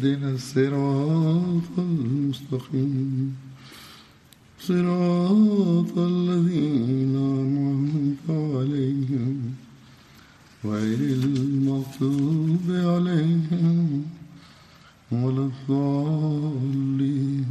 اهدنا 0.00 0.30
الصراط 0.30 1.74
المستقيم 1.78 3.36
صراط 4.58 5.98
الذين 5.98 7.14
أنعمت 7.42 8.24
عليهم 8.30 9.54
غير 10.64 11.00
المغضوب 11.24 12.66
عليهم 12.68 14.04
ولا 15.12 15.44
الضالين 15.50 17.46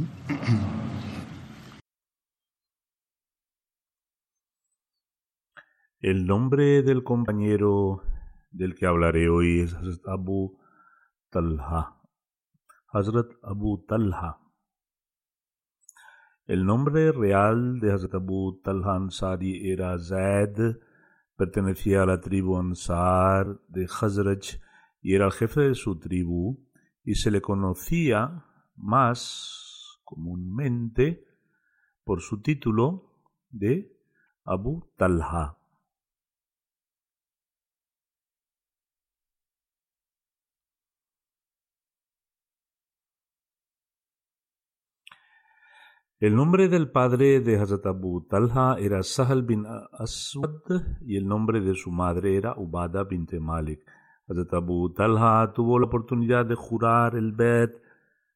El 6.00 6.26
nombre 6.26 6.82
del 6.82 7.02
compañero 7.02 8.02
del 8.52 8.74
que 8.74 8.86
hablaré 8.86 9.28
hoy 9.28 9.60
es 9.60 9.74
Hazrat 9.74 10.06
Abu 10.06 10.56
Talha. 11.30 11.96
Hazrat 12.93 13.31
Abu 13.41 13.85
Talha. 13.87 14.37
El 16.45 16.65
nombre 16.65 17.13
real 17.13 17.79
de 17.79 17.93
Hazrat 17.93 18.15
Abu 18.15 18.59
Talha 18.61 18.95
Ansari 18.95 19.71
era 19.71 19.97
Zaid, 19.97 20.57
pertenecía 21.37 22.03
a 22.03 22.05
la 22.05 22.19
tribu 22.19 22.57
Ansar 22.57 23.61
de 23.69 23.87
Khazraj 23.87 24.59
y 25.01 25.15
era 25.15 25.27
el 25.27 25.31
jefe 25.31 25.61
de 25.61 25.75
su 25.75 25.99
tribu 25.99 26.67
y 27.05 27.15
se 27.15 27.31
le 27.31 27.39
conocía 27.39 28.43
más 28.75 30.01
comúnmente 30.03 31.23
por 32.03 32.19
su 32.19 32.41
título 32.41 33.13
de 33.49 33.97
Abu 34.43 34.91
Talha. 34.97 35.60
El 46.21 46.35
nombre 46.35 46.69
del 46.69 46.91
padre 46.91 47.39
de 47.39 47.57
Hazrat 47.57 47.83
Abu 47.87 48.27
Talha 48.29 48.75
era 48.77 49.01
Sahal 49.01 49.41
bin 49.41 49.65
Aswad 49.65 50.99
y 51.03 51.17
el 51.17 51.27
nombre 51.27 51.61
de 51.61 51.73
su 51.73 51.89
madre 51.89 52.37
era 52.37 52.53
Ubada 52.55 53.05
bint 53.05 53.33
Malik. 53.39 53.81
Hazrat 54.29 54.53
Abu 54.53 54.93
Talha 54.93 55.51
tuvo 55.51 55.79
la 55.79 55.87
oportunidad 55.87 56.45
de 56.45 56.53
jurar 56.53 57.15
el 57.15 57.31
Bet 57.31 57.81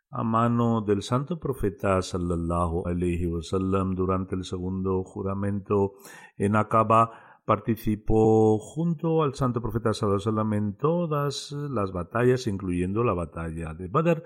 a 0.09 0.23
mano 0.23 0.81
del 0.81 1.03
santo 1.03 1.39
profeta 1.39 2.01
sallallahu 2.01 2.87
alaihi 2.87 3.27
wasallam 3.27 3.93
durante 3.93 4.33
el 4.33 4.45
segundo 4.45 5.03
juramento 5.03 5.93
en 6.37 6.55
Aqaba 6.55 7.11
participó 7.45 8.57
junto 8.57 9.21
al 9.21 9.35
santo 9.35 9.61
profeta 9.61 9.93
sallallahu 9.93 10.21
alaihi 10.21 10.29
wasallam 10.29 10.53
en 10.53 10.75
todas 10.75 11.51
las 11.51 11.91
batallas 11.91 12.47
incluyendo 12.47 13.03
la 13.03 13.13
batalla 13.13 13.75
de 13.75 13.89
Badr 13.89 14.23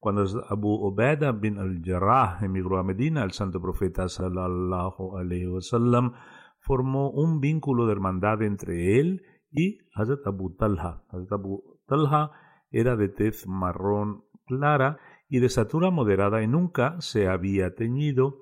cuando 0.00 0.24
Abu 0.48 0.88
Ubaidah 0.88 1.32
bin 1.32 1.58
al-Jarrah 1.58 2.38
emigró 2.40 2.78
a 2.78 2.82
Medina, 2.82 3.22
el 3.22 3.32
santo 3.32 3.60
profeta 3.60 4.08
sallallahu 4.08 5.18
alaihi 5.18 5.46
wasallam 5.46 6.14
formó 6.58 7.10
un 7.10 7.40
vínculo 7.40 7.86
de 7.86 7.92
hermandad 7.92 8.42
entre 8.42 8.98
él 8.98 9.22
y 9.50 9.78
Hazrat 9.94 10.26
Abu 10.26 10.56
Talha. 10.56 11.02
Hazrat 11.10 11.32
Abu 11.32 11.78
Talha 11.86 12.30
era 12.70 12.96
de 12.96 13.10
tez 13.10 13.46
marrón 13.46 14.24
clara 14.46 14.98
y 15.28 15.40
de 15.40 15.46
estatura 15.46 15.90
moderada 15.90 16.42
y 16.42 16.48
nunca 16.48 16.96
se 17.00 17.28
había 17.28 17.74
teñido 17.74 18.38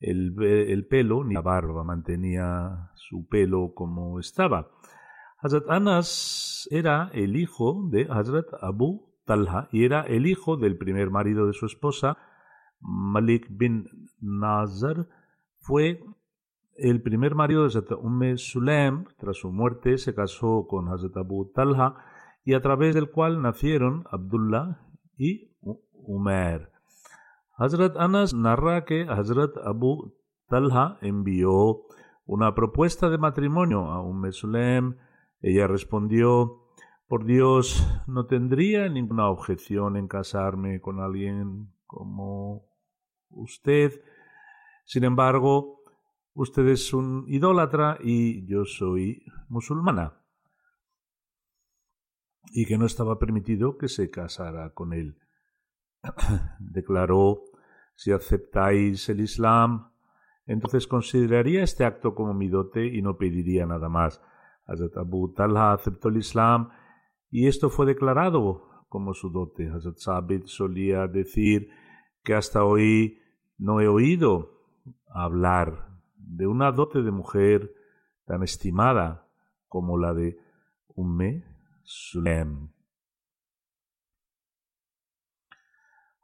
el, 0.00 0.34
el 0.42 0.86
pelo 0.88 1.22
ni 1.24 1.34
la 1.34 1.42
barba, 1.42 1.84
mantenía 1.84 2.90
su 2.94 3.28
pelo 3.28 3.72
como 3.72 4.18
estaba. 4.18 4.70
Hazrat 5.40 5.70
Anas 5.70 6.68
era 6.72 7.08
el 7.12 7.36
hijo 7.36 7.86
de 7.88 8.08
Hazrat 8.10 8.46
Abu 8.60 9.08
Y 9.72 9.84
era 9.84 10.02
el 10.02 10.26
hijo 10.26 10.56
del 10.56 10.78
primer 10.78 11.10
marido 11.10 11.46
de 11.46 11.52
su 11.52 11.66
esposa, 11.66 12.16
Malik 12.80 13.46
bin 13.50 13.86
Nazar. 14.20 15.08
Fue 15.58 16.00
el 16.76 17.02
primer 17.02 17.34
marido 17.34 17.62
de 17.62 17.66
Hazrat 17.66 17.92
Umm 17.92 18.36
Sulaim. 18.36 19.04
Tras 19.18 19.36
su 19.38 19.50
muerte 19.50 19.98
se 19.98 20.14
casó 20.14 20.66
con 20.68 20.88
Hazrat 20.88 21.16
Abu 21.16 21.50
Talha 21.52 21.96
y 22.44 22.54
a 22.54 22.60
través 22.60 22.94
del 22.94 23.10
cual 23.10 23.42
nacieron 23.42 24.04
Abdullah 24.10 24.80
y 25.16 25.50
Umer. 25.92 26.70
Hazrat 27.56 27.96
Anas 27.96 28.32
narra 28.32 28.84
que 28.84 29.02
Hazrat 29.02 29.56
Abu 29.64 30.14
Talha 30.48 30.96
envió 31.02 31.82
una 32.24 32.54
propuesta 32.54 33.10
de 33.10 33.18
matrimonio 33.18 33.90
a 33.90 34.00
Umm 34.00 34.30
Sulaim. 34.30 34.96
Ella 35.42 35.66
respondió 35.66 36.67
por 37.08 37.24
Dios, 37.24 37.86
no 38.06 38.26
tendría 38.26 38.86
ninguna 38.90 39.30
objeción 39.30 39.96
en 39.96 40.08
casarme 40.08 40.80
con 40.82 41.00
alguien 41.00 41.72
como 41.86 42.68
usted. 43.30 44.02
Sin 44.84 45.04
embargo, 45.04 45.80
usted 46.34 46.66
es 46.68 46.92
un 46.92 47.24
idólatra 47.26 47.96
y 48.02 48.46
yo 48.46 48.66
soy 48.66 49.24
musulmana. 49.48 50.20
Y 52.52 52.66
que 52.66 52.76
no 52.76 52.84
estaba 52.84 53.18
permitido 53.18 53.78
que 53.78 53.88
se 53.88 54.10
casara 54.10 54.74
con 54.74 54.92
él. 54.92 55.18
Declaró, 56.58 57.42
si 57.94 58.12
aceptáis 58.12 59.08
el 59.08 59.20
Islam, 59.20 59.92
entonces 60.44 60.86
consideraría 60.86 61.62
este 61.62 61.86
acto 61.86 62.14
como 62.14 62.34
mi 62.34 62.48
dote 62.48 62.86
y 62.86 63.00
no 63.00 63.16
pediría 63.16 63.64
nada 63.64 63.88
más. 63.88 64.20
Hazrat 64.66 64.98
Abu 64.98 65.32
Talha 65.32 65.72
aceptó 65.72 66.10
el 66.10 66.18
Islam 66.18 66.68
y 67.30 67.46
esto 67.46 67.70
fue 67.70 67.86
declarado 67.86 68.86
como 68.88 69.14
su 69.14 69.30
dote. 69.30 69.68
Hazrat 69.68 69.98
Sabit 69.98 70.46
solía 70.46 71.06
decir 71.06 71.68
que 72.22 72.34
hasta 72.34 72.64
hoy 72.64 73.18
no 73.58 73.80
he 73.80 73.88
oído 73.88 74.50
hablar 75.08 75.88
de 76.16 76.46
una 76.46 76.72
dote 76.72 77.02
de 77.02 77.10
mujer 77.10 77.72
tan 78.24 78.42
estimada 78.42 79.28
como 79.66 79.98
la 79.98 80.14
de 80.14 80.38
Umme 80.88 81.44
Sulem. 81.82 82.70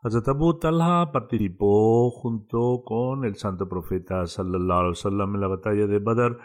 Hazrat 0.03 0.29
Abu 0.29 0.59
Talha 0.59 1.11
participó 1.13 2.11
junto 2.11 2.83
con 2.85 3.25
el 3.25 3.37
santo 3.37 3.67
profeta 3.67 4.27
sallallahu 4.27 4.81
alaihi 4.81 5.35
en 5.35 5.41
la 5.41 5.49
batalla 5.49 5.87
de 5.87 5.99
Badr. 5.99 6.39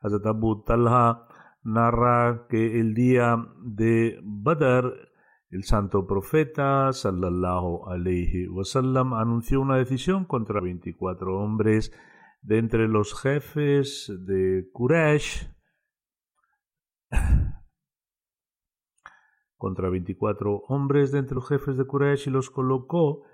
Hazrat 0.00 0.26
Abu 0.26 0.64
Talha 0.64 1.28
narra 1.66 2.46
que 2.48 2.80
el 2.80 2.94
día 2.94 3.36
de 3.60 4.20
Badr 4.22 4.94
el 5.50 5.64
santo 5.64 6.06
profeta 6.06 6.92
sallallahu 6.92 7.88
alaihi 7.88 8.46
wasallam 8.48 9.14
anunció 9.14 9.60
una 9.60 9.76
decisión 9.76 10.24
contra 10.24 10.60
24 10.60 11.38
hombres 11.38 11.92
de 12.42 12.58
entre 12.58 12.86
los 12.88 13.20
jefes 13.20 14.12
de 14.26 14.68
Quraysh 14.72 15.50
contra 19.56 19.88
24 19.88 20.56
hombres 20.68 21.10
de 21.10 21.18
entre 21.18 21.34
los 21.34 21.48
jefes 21.48 21.76
de 21.76 21.84
Quraysh 21.84 22.28
y 22.28 22.30
los 22.30 22.50
colocó 22.50 23.24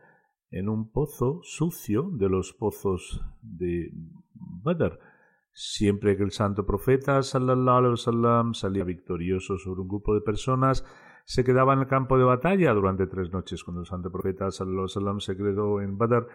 en 0.51 0.71
un 0.71 0.91
pozo 0.91 1.41
sucio 1.43 2.11
de 2.13 2.29
los 2.31 2.55
pozos 2.55 3.23
de 3.43 3.91
Badr 4.33 5.12
Siempre 5.53 6.17
que 6.17 6.23
el 6.23 6.31
santo 6.31 6.65
profeta 6.65 7.23
sallallahu 7.23 7.77
alaihi 7.77 7.91
wasallam 7.91 8.55
salía 8.55 8.85
victorioso 8.85 9.59
sobre 9.59 9.83
un 9.83 9.89
grupo 9.89 10.15
de 10.15 10.23
personas, 10.23 10.85
se 11.25 11.45
quedaba 11.45 11.75
en 11.75 11.81
el 11.81 11.87
campo 11.87 12.17
de 12.17 12.25
batalla 12.25 12.73
durante 12.73 13.07
tres 13.07 13.31
noches. 13.33 13.63
Cuando 13.63 13.83
el 13.83 13.87
santo 13.87 14.11
profeta 14.11 14.51
sallallahu 14.51 15.21
se 15.21 15.37
quedó 15.37 15.81
en 15.83 15.99
Badr 15.99 16.27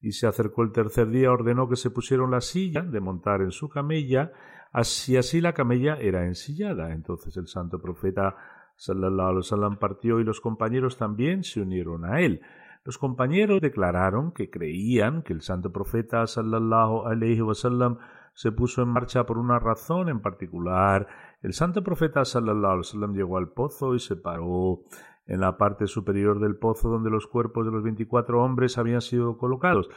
y 0.00 0.12
se 0.12 0.28
acercó 0.28 0.62
el 0.62 0.70
tercer 0.70 1.08
día, 1.10 1.32
ordenó 1.32 1.68
que 1.68 1.76
se 1.76 1.90
pusieron 1.90 2.30
la 2.30 2.40
silla 2.40 2.82
de 2.82 3.00
montar 3.00 3.42
en 3.42 3.50
su 3.50 3.68
camella, 3.68 4.32
así 4.72 5.16
así 5.16 5.40
la 5.40 5.52
camella 5.52 5.96
era 5.96 6.24
ensillada. 6.26 6.92
Entonces 6.92 7.36
el 7.36 7.48
santo 7.48 7.80
profeta 7.80 8.36
sallallahu 8.76 9.28
alaihi 9.28 9.36
wasallam 9.38 9.78
partió 9.78 10.20
y 10.20 10.24
los 10.24 10.40
compañeros 10.40 10.96
también 10.96 11.42
se 11.42 11.60
unieron 11.60 12.04
a 12.04 12.20
él. 12.20 12.40
Los 12.84 12.96
compañeros 12.96 13.60
declararon 13.60 14.32
que 14.32 14.48
creían 14.48 15.22
que 15.22 15.34
el 15.34 15.42
santo 15.42 15.70
profeta 15.70 16.26
sallallahu 16.26 17.06
alaihi 17.06 17.42
wasallam 17.42 17.98
se 18.34 18.52
puso 18.52 18.82
en 18.82 18.88
marcha 18.88 19.26
por 19.26 19.38
una 19.38 19.58
razón 19.58 20.08
en 20.08 20.20
particular. 20.20 21.06
El 21.42 21.52
santo 21.52 21.82
profeta 21.82 22.24
sallallahu 22.24 22.64
alaihi 22.64 22.78
wasallam 22.78 23.14
llegó 23.14 23.38
al 23.38 23.48
pozo 23.48 23.94
y 23.94 24.00
se 24.00 24.16
paró 24.16 24.82
en 25.26 25.40
la 25.40 25.56
parte 25.56 25.86
superior 25.86 26.40
del 26.40 26.56
pozo 26.56 26.88
donde 26.88 27.10
los 27.10 27.26
cuerpos 27.26 27.64
de 27.64 27.72
los 27.72 27.82
veinticuatro 27.82 28.42
hombres 28.42 28.78
habían 28.78 29.00
sido 29.00 29.38
colocados. 29.38 29.88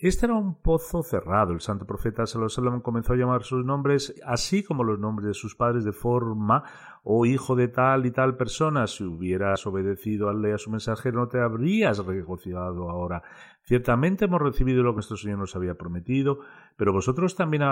Este 0.00 0.26
era 0.26 0.34
un 0.34 0.54
pozo 0.60 1.02
cerrado. 1.02 1.52
El 1.52 1.60
santo 1.60 1.86
profeta 1.86 2.26
Salomón 2.26 2.80
comenzó 2.80 3.12
a 3.12 3.16
llamar 3.16 3.42
sus 3.42 3.64
nombres, 3.64 4.14
así 4.24 4.62
como 4.62 4.84
los 4.84 4.98
nombres 4.98 5.28
de 5.28 5.34
sus 5.34 5.54
padres, 5.54 5.84
de 5.84 5.92
forma, 5.92 6.64
o 7.04 7.26
hijo 7.26 7.54
de 7.56 7.68
tal 7.68 8.06
y 8.06 8.10
tal 8.10 8.36
persona. 8.36 8.86
Si 8.86 9.04
hubieras 9.04 9.66
obedecido 9.66 10.28
al 10.28 10.40
ley 10.40 10.52
a 10.52 10.58
su 10.58 10.70
mensajero, 10.70 11.20
no 11.20 11.28
te 11.28 11.40
habrías 11.40 11.98
regocijado 12.04 12.88
ahora. 12.88 13.22
Ciertamente 13.64 14.24
hemos 14.24 14.40
recibido 14.40 14.82
lo 14.82 14.92
que 14.92 14.96
nuestro 14.96 15.16
Señor 15.16 15.38
nos 15.38 15.56
había 15.56 15.74
prometido, 15.74 16.38
pero 16.76 16.92
vosotros 16.92 17.36
también 17.36 17.62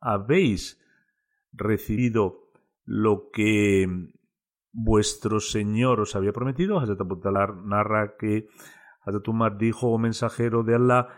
habéis 0.00 0.80
recibido 1.52 2.50
lo 2.84 3.30
que 3.32 3.86
vuestro 4.72 5.38
Señor 5.40 6.00
os 6.00 6.16
había 6.16 6.32
prometido. 6.32 6.78
Hazrat 6.80 7.00
narra 7.64 8.16
que 8.18 8.48
Hazrat 9.06 9.28
Umar 9.28 9.58
dijo, 9.58 9.90
oh 9.90 9.98
mensajero 9.98 10.62
de 10.62 10.74
Allah, 10.74 11.08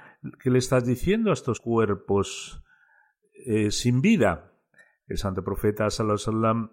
¿qué 0.40 0.50
le 0.50 0.58
estás 0.58 0.84
diciendo 0.84 1.30
a 1.30 1.34
estos 1.34 1.60
cuerpos 1.60 2.62
eh, 3.46 3.70
sin 3.70 4.00
vida? 4.00 4.52
El 5.06 5.18
santo 5.18 5.44
profeta 5.44 5.88
sallallahu 5.90 6.70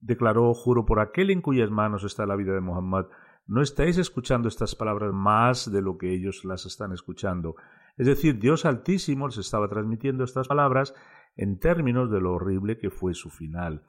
declaró, 0.00 0.52
juro 0.54 0.84
por 0.84 1.00
aquel 1.00 1.30
en 1.30 1.40
cuyas 1.40 1.70
manos 1.70 2.04
está 2.04 2.26
la 2.26 2.36
vida 2.36 2.52
de 2.52 2.60
Muhammad, 2.60 3.06
no 3.46 3.60
estáis 3.60 3.98
escuchando 3.98 4.48
estas 4.48 4.74
palabras 4.74 5.12
más 5.12 5.70
de 5.70 5.82
lo 5.82 5.98
que 5.98 6.14
ellos 6.14 6.44
las 6.44 6.64
están 6.64 6.92
escuchando. 6.92 7.56
Es 7.96 8.06
decir, 8.06 8.38
Dios 8.38 8.64
Altísimo 8.64 9.26
les 9.26 9.38
estaba 9.38 9.68
transmitiendo 9.68 10.24
estas 10.24 10.48
palabras 10.48 10.94
en 11.36 11.58
términos 11.58 12.10
de 12.10 12.20
lo 12.20 12.32
horrible 12.32 12.78
que 12.78 12.90
fue 12.90 13.14
su 13.14 13.30
final. 13.30 13.82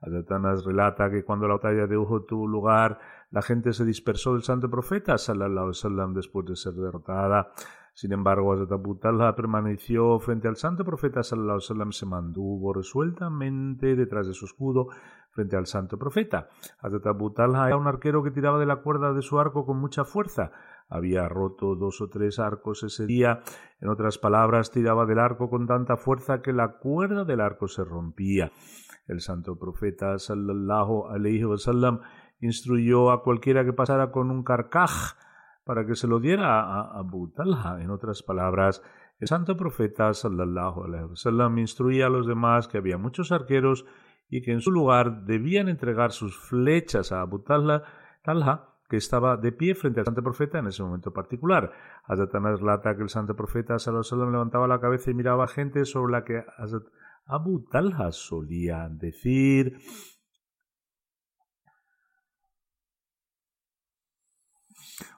Adatanas 0.00 0.64
relata 0.64 1.10
que 1.10 1.24
cuando 1.24 1.46
la 1.46 1.54
batalla 1.54 1.86
de 1.86 1.96
Uhud 1.96 2.22
tuvo 2.22 2.46
lugar, 2.46 2.98
la 3.30 3.42
gente 3.42 3.72
se 3.72 3.84
dispersó 3.84 4.32
del 4.32 4.42
santo 4.42 4.70
profeta, 4.70 5.18
sallallahu 5.18 5.72
alaihi 5.84 6.14
después 6.14 6.46
de 6.46 6.56
ser 6.56 6.72
derrotada. 6.72 7.52
Sin 8.00 8.14
embargo, 8.14 8.56
Talha 8.98 9.36
permaneció 9.36 10.18
frente 10.20 10.48
al 10.48 10.56
santo 10.56 10.86
profeta, 10.86 11.22
sallallahu 11.22 11.58
alaihi 11.68 11.92
se 11.92 12.06
mantuvo 12.06 12.72
resueltamente 12.72 13.94
detrás 13.94 14.26
de 14.26 14.32
su 14.32 14.46
escudo 14.46 14.86
frente 15.28 15.54
al 15.54 15.66
santo 15.66 15.98
profeta. 15.98 16.48
Talha 17.36 17.66
era 17.66 17.76
un 17.76 17.86
arquero 17.86 18.22
que 18.22 18.30
tiraba 18.30 18.58
de 18.58 18.64
la 18.64 18.76
cuerda 18.76 19.12
de 19.12 19.20
su 19.20 19.38
arco 19.38 19.66
con 19.66 19.78
mucha 19.78 20.06
fuerza. 20.06 20.50
Había 20.88 21.28
roto 21.28 21.74
dos 21.74 22.00
o 22.00 22.08
tres 22.08 22.38
arcos 22.38 22.84
ese 22.84 23.04
día. 23.04 23.42
En 23.82 23.90
otras 23.90 24.16
palabras, 24.16 24.70
tiraba 24.70 25.04
del 25.04 25.18
arco 25.18 25.50
con 25.50 25.66
tanta 25.66 25.98
fuerza 25.98 26.40
que 26.40 26.54
la 26.54 26.78
cuerda 26.78 27.26
del 27.26 27.42
arco 27.42 27.68
se 27.68 27.84
rompía. 27.84 28.50
El 29.08 29.20
santo 29.20 29.58
profeta 29.58 30.18
sallallahu 30.18 31.08
alaihi 31.08 31.44
wasallam 31.44 32.00
instruyó 32.40 33.10
a 33.10 33.22
cualquiera 33.22 33.62
que 33.62 33.74
pasara 33.74 34.10
con 34.10 34.30
un 34.30 34.42
carcaj 34.42 35.18
para 35.64 35.86
que 35.86 35.94
se 35.94 36.06
lo 36.06 36.20
diera 36.20 36.60
a 36.60 36.98
Abu 36.98 37.30
Talha. 37.32 37.80
En 37.80 37.90
otras 37.90 38.22
palabras, 38.22 38.82
el 39.18 39.28
santo 39.28 39.56
profeta 39.56 40.14
sallallahu 40.14 40.84
alaihi 40.84 41.04
wasallam 41.04 41.58
instruía 41.58 42.06
a 42.06 42.10
los 42.10 42.26
demás 42.26 42.68
que 42.68 42.78
había 42.78 42.96
muchos 42.96 43.32
arqueros 43.32 43.84
y 44.30 44.42
que 44.42 44.52
en 44.52 44.60
su 44.60 44.70
lugar 44.70 45.24
debían 45.24 45.68
entregar 45.68 46.12
sus 46.12 46.38
flechas 46.38 47.12
a 47.12 47.20
Abu 47.20 47.40
Talha, 47.40 47.82
que 48.88 48.96
estaba 48.96 49.36
de 49.36 49.52
pie 49.52 49.74
frente 49.74 50.00
al 50.00 50.06
santo 50.06 50.22
profeta 50.22 50.58
en 50.58 50.68
ese 50.68 50.82
momento 50.82 51.12
particular. 51.12 51.72
Hazrat 52.04 52.32
lata 52.62 52.96
que 52.96 53.02
el 53.02 53.08
santo 53.08 53.36
profeta 53.36 53.78
sallallahu 53.78 54.00
alaihi 54.00 54.12
wasallam 54.14 54.32
levantaba 54.32 54.66
la 54.66 54.80
cabeza 54.80 55.10
y 55.10 55.14
miraba 55.14 55.44
a 55.44 55.48
gente 55.48 55.84
sobre 55.84 56.12
la 56.12 56.24
que 56.24 56.42
Abu 57.26 57.64
Talha 57.70 58.10
solía 58.12 58.88
decir 58.90 59.76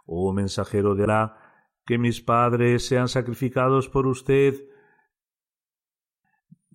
Oh 0.04 0.32
mensajero 0.32 0.94
de 0.94 1.04
Alá, 1.04 1.36
que 1.84 1.98
mis 1.98 2.20
padres 2.20 2.86
sean 2.86 3.08
sacrificados 3.08 3.88
por 3.88 4.06
usted. 4.06 4.54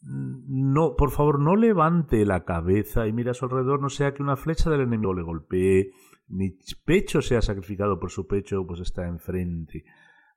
No, 0.02 0.96
por 0.96 1.12
favor, 1.12 1.40
no 1.40 1.56
levante 1.56 2.26
la 2.26 2.46
cabeza 2.46 3.08
y 3.08 3.14
mire 3.14 3.32
a 3.32 3.34
su 3.34 3.46
alrededor, 3.46 3.82
no 3.82 3.90
sea 3.90 4.14
que 4.14 4.24
una 4.24 4.38
flecha 4.38 4.70
del 4.70 4.82
enemigo 4.82 5.14
le 5.14 5.24
golpee, 5.24 5.92
mi 6.28 6.52
pecho 6.86 7.22
sea 7.22 7.42
sacrificado 7.42 8.00
por 8.00 8.12
su 8.12 8.28
pecho, 8.28 8.66
pues 8.66 8.82
está 8.82 9.08
enfrente. 9.08 9.84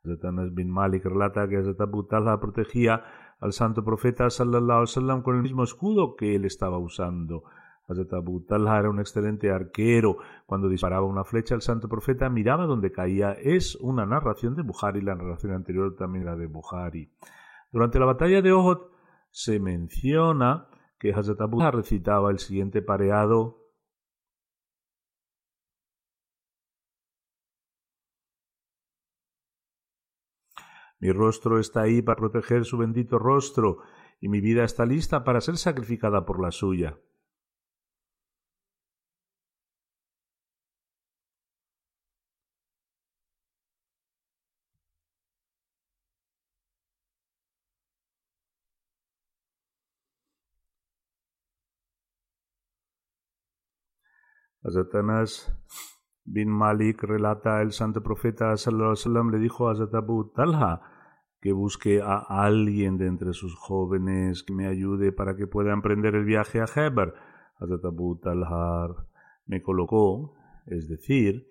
Zatanas 0.03 0.55
bin 0.55 0.71
Malik 0.71 1.05
relata 1.05 1.49
que 1.49 1.59
Hazrat 1.59 1.81
Abu 1.81 2.09
protegía 2.41 3.05
al 3.39 3.53
santo 3.53 3.85
profeta 3.85 4.31
sallallahu 4.31 4.85
alaihi 4.97 5.23
con 5.23 5.37
el 5.37 5.43
mismo 5.43 5.65
escudo 5.65 6.17
que 6.17 6.35
él 6.37 6.45
estaba 6.45 6.79
usando. 6.79 7.45
Hazrat 7.91 8.13
Abu 8.13 8.45
Talha 8.45 8.79
era 8.79 8.89
un 8.89 9.01
excelente 9.01 9.51
arquero. 9.51 10.19
Cuando 10.47 10.69
disparaba 10.69 11.07
una 11.07 11.25
flecha, 11.25 11.55
el 11.55 11.63
santo 11.63 11.89
profeta 11.89 12.29
miraba 12.31 12.67
donde 12.67 12.93
caía. 12.93 13.33
Es 13.33 13.75
una 13.77 14.07
narración 14.07 14.55
de 14.55 14.63
Bukhari, 14.63 15.01
la 15.01 15.17
narración 15.17 15.53
anterior 15.53 15.97
también 15.97 16.23
era 16.23 16.37
de 16.37 16.47
Bukhari. 16.47 17.13
Durante 17.73 17.99
la 17.99 18.07
batalla 18.07 18.43
de 18.43 18.53
Ohod 18.53 18.91
se 19.31 19.59
menciona 19.59 20.69
que 20.99 21.13
Hazrat 21.13 21.41
Abu 21.41 21.59
Talha 21.59 21.73
recitaba 21.73 22.31
el 22.31 22.39
siguiente 22.39 22.83
pareado 22.83 23.61
Mi 31.01 31.13
rostro 31.13 31.59
está 31.59 31.81
ahí 31.81 32.03
para 32.03 32.17
proteger 32.17 32.67
su 32.67 32.77
bendito 32.77 33.19
rostro, 33.19 33.79
y 34.21 34.29
mi 34.29 34.43
vida 34.43 34.65
está 34.65 34.85
lista 34.85 35.25
para 35.25 35.41
ser 35.41 35.57
sacrificada 35.57 36.27
por 36.27 36.43
la 36.43 36.51
suya. 36.51 36.99
Satanás 54.69 55.53
bin 56.25 56.51
Malik 56.51 57.03
relata 57.03 57.63
el 57.63 57.73
santo 57.73 58.03
profeta 58.03 58.55
le 58.55 59.39
dijo 59.39 59.69
a 59.69 59.75
Zatabu 59.75 60.33
Talha 60.33 60.81
que 61.41 61.53
busque 61.53 62.03
a 62.03 62.19
alguien 62.29 62.99
de 62.99 63.07
entre 63.07 63.33
sus 63.33 63.55
jóvenes 63.57 64.43
que 64.43 64.53
me 64.53 64.67
ayude 64.67 65.13
para 65.13 65.37
que 65.37 65.47
pueda 65.47 65.73
emprender 65.73 66.15
el 66.15 66.25
viaje 66.25 66.61
a 66.61 66.67
Heber. 66.67 67.15
Hazrat 67.59 67.85
Abu 67.85 68.19
Talha 68.19 68.95
me 69.47 69.63
colocó, 69.63 70.35
es 70.67 70.89
decir, 70.89 71.47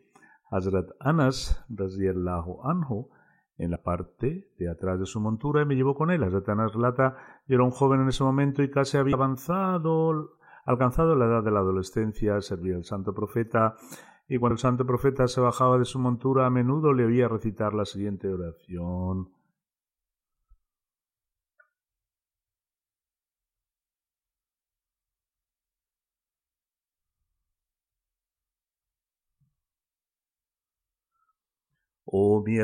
Hazrat 0.52 0.90
Anas 1.00 1.66
radiyallahu 1.70 2.62
anhu 2.64 3.10
en 3.58 3.72
la 3.72 3.82
parte 3.82 4.52
de 4.58 4.70
atrás 4.70 5.00
de 5.00 5.06
su 5.06 5.20
montura 5.20 5.64
y 5.64 5.66
me 5.66 5.76
llevó 5.76 5.96
con 5.96 6.12
él. 6.12 6.24
Hazrat 6.24 6.50
Anas 6.50 6.74
relata, 6.74 7.18
yo 7.48 7.56
era 7.56 7.64
un 7.64 7.72
joven 7.72 8.02
en 8.02 8.10
ese 8.10 8.24
momento 8.24 8.62
y 8.62 8.70
casi 8.70 8.98
había 8.98 9.16
avanzado, 9.16 10.39
alcanzado 10.70 11.16
la 11.16 11.26
edad 11.26 11.44
de 11.44 11.52
la 11.52 11.60
adolescencia, 11.62 12.40
servía 12.42 12.76
al 12.76 12.86
santo 12.86 13.14
profeta 13.14 13.76
y 14.28 14.38
cuando 14.38 14.54
el 14.54 14.60
santo 14.60 14.86
profeta 14.86 15.28
se 15.28 15.42
bajaba 15.42 15.80
de 15.80 15.86
su 15.86 15.98
montura 16.00 16.46
a 16.46 16.52
menudo 16.52 16.94
le 16.94 17.06
oía 17.06 17.28
recitar 17.28 17.74
la 17.74 17.86
siguiente 17.86 18.28
oración. 18.32 19.30
Oh 32.06 32.44
mi 32.44 32.58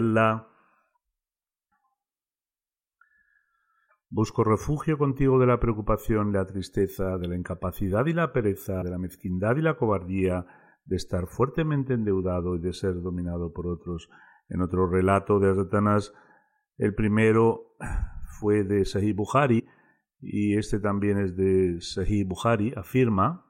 busco 4.16 4.46
refugio 4.46 4.98
contigo 4.98 5.38
de 5.40 5.46
la 5.46 5.60
preocupación, 5.60 6.32
la 6.32 6.46
tristeza, 6.46 7.18
de 7.18 7.28
la 7.28 7.36
incapacidad 7.36 8.06
y 8.06 8.14
la 8.14 8.32
pereza, 8.32 8.82
de 8.82 8.90
la 8.90 8.98
mezquindad 8.98 9.58
y 9.58 9.62
la 9.62 9.76
cobardía, 9.76 10.46
de 10.86 10.96
estar 10.96 11.28
fuertemente 11.28 11.96
endeudado 11.96 12.56
y 12.56 12.60
de 12.60 12.72
ser 12.72 13.02
dominado 13.02 13.52
por 13.52 13.68
otros. 13.68 14.10
En 14.48 14.62
otro 14.62 14.88
relato 14.88 15.40
de 15.40 15.54
Satanás, 15.54 16.14
el 16.78 16.96
primero 16.96 17.76
fue 18.40 18.64
de 18.64 18.86
Sahih 18.86 19.12
Bukhari 19.12 19.68
y 20.22 20.56
este 20.56 20.80
también 20.80 21.18
es 21.18 21.36
de 21.36 21.82
Sahih 21.82 22.24
Bukhari, 22.24 22.72
afirma 22.74 23.44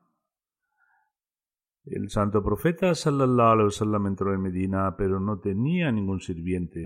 El 1.84 2.10
santo 2.10 2.44
profeta 2.44 2.96
sallallahu 2.96 3.52
alaihi 3.52 3.66
wasallam 3.66 4.08
entró 4.08 4.34
en 4.34 4.42
Medina, 4.42 4.96
pero 4.98 5.20
no 5.20 5.40
tenía 5.40 5.92
ningún 5.92 6.22
sirviente. 6.22 6.82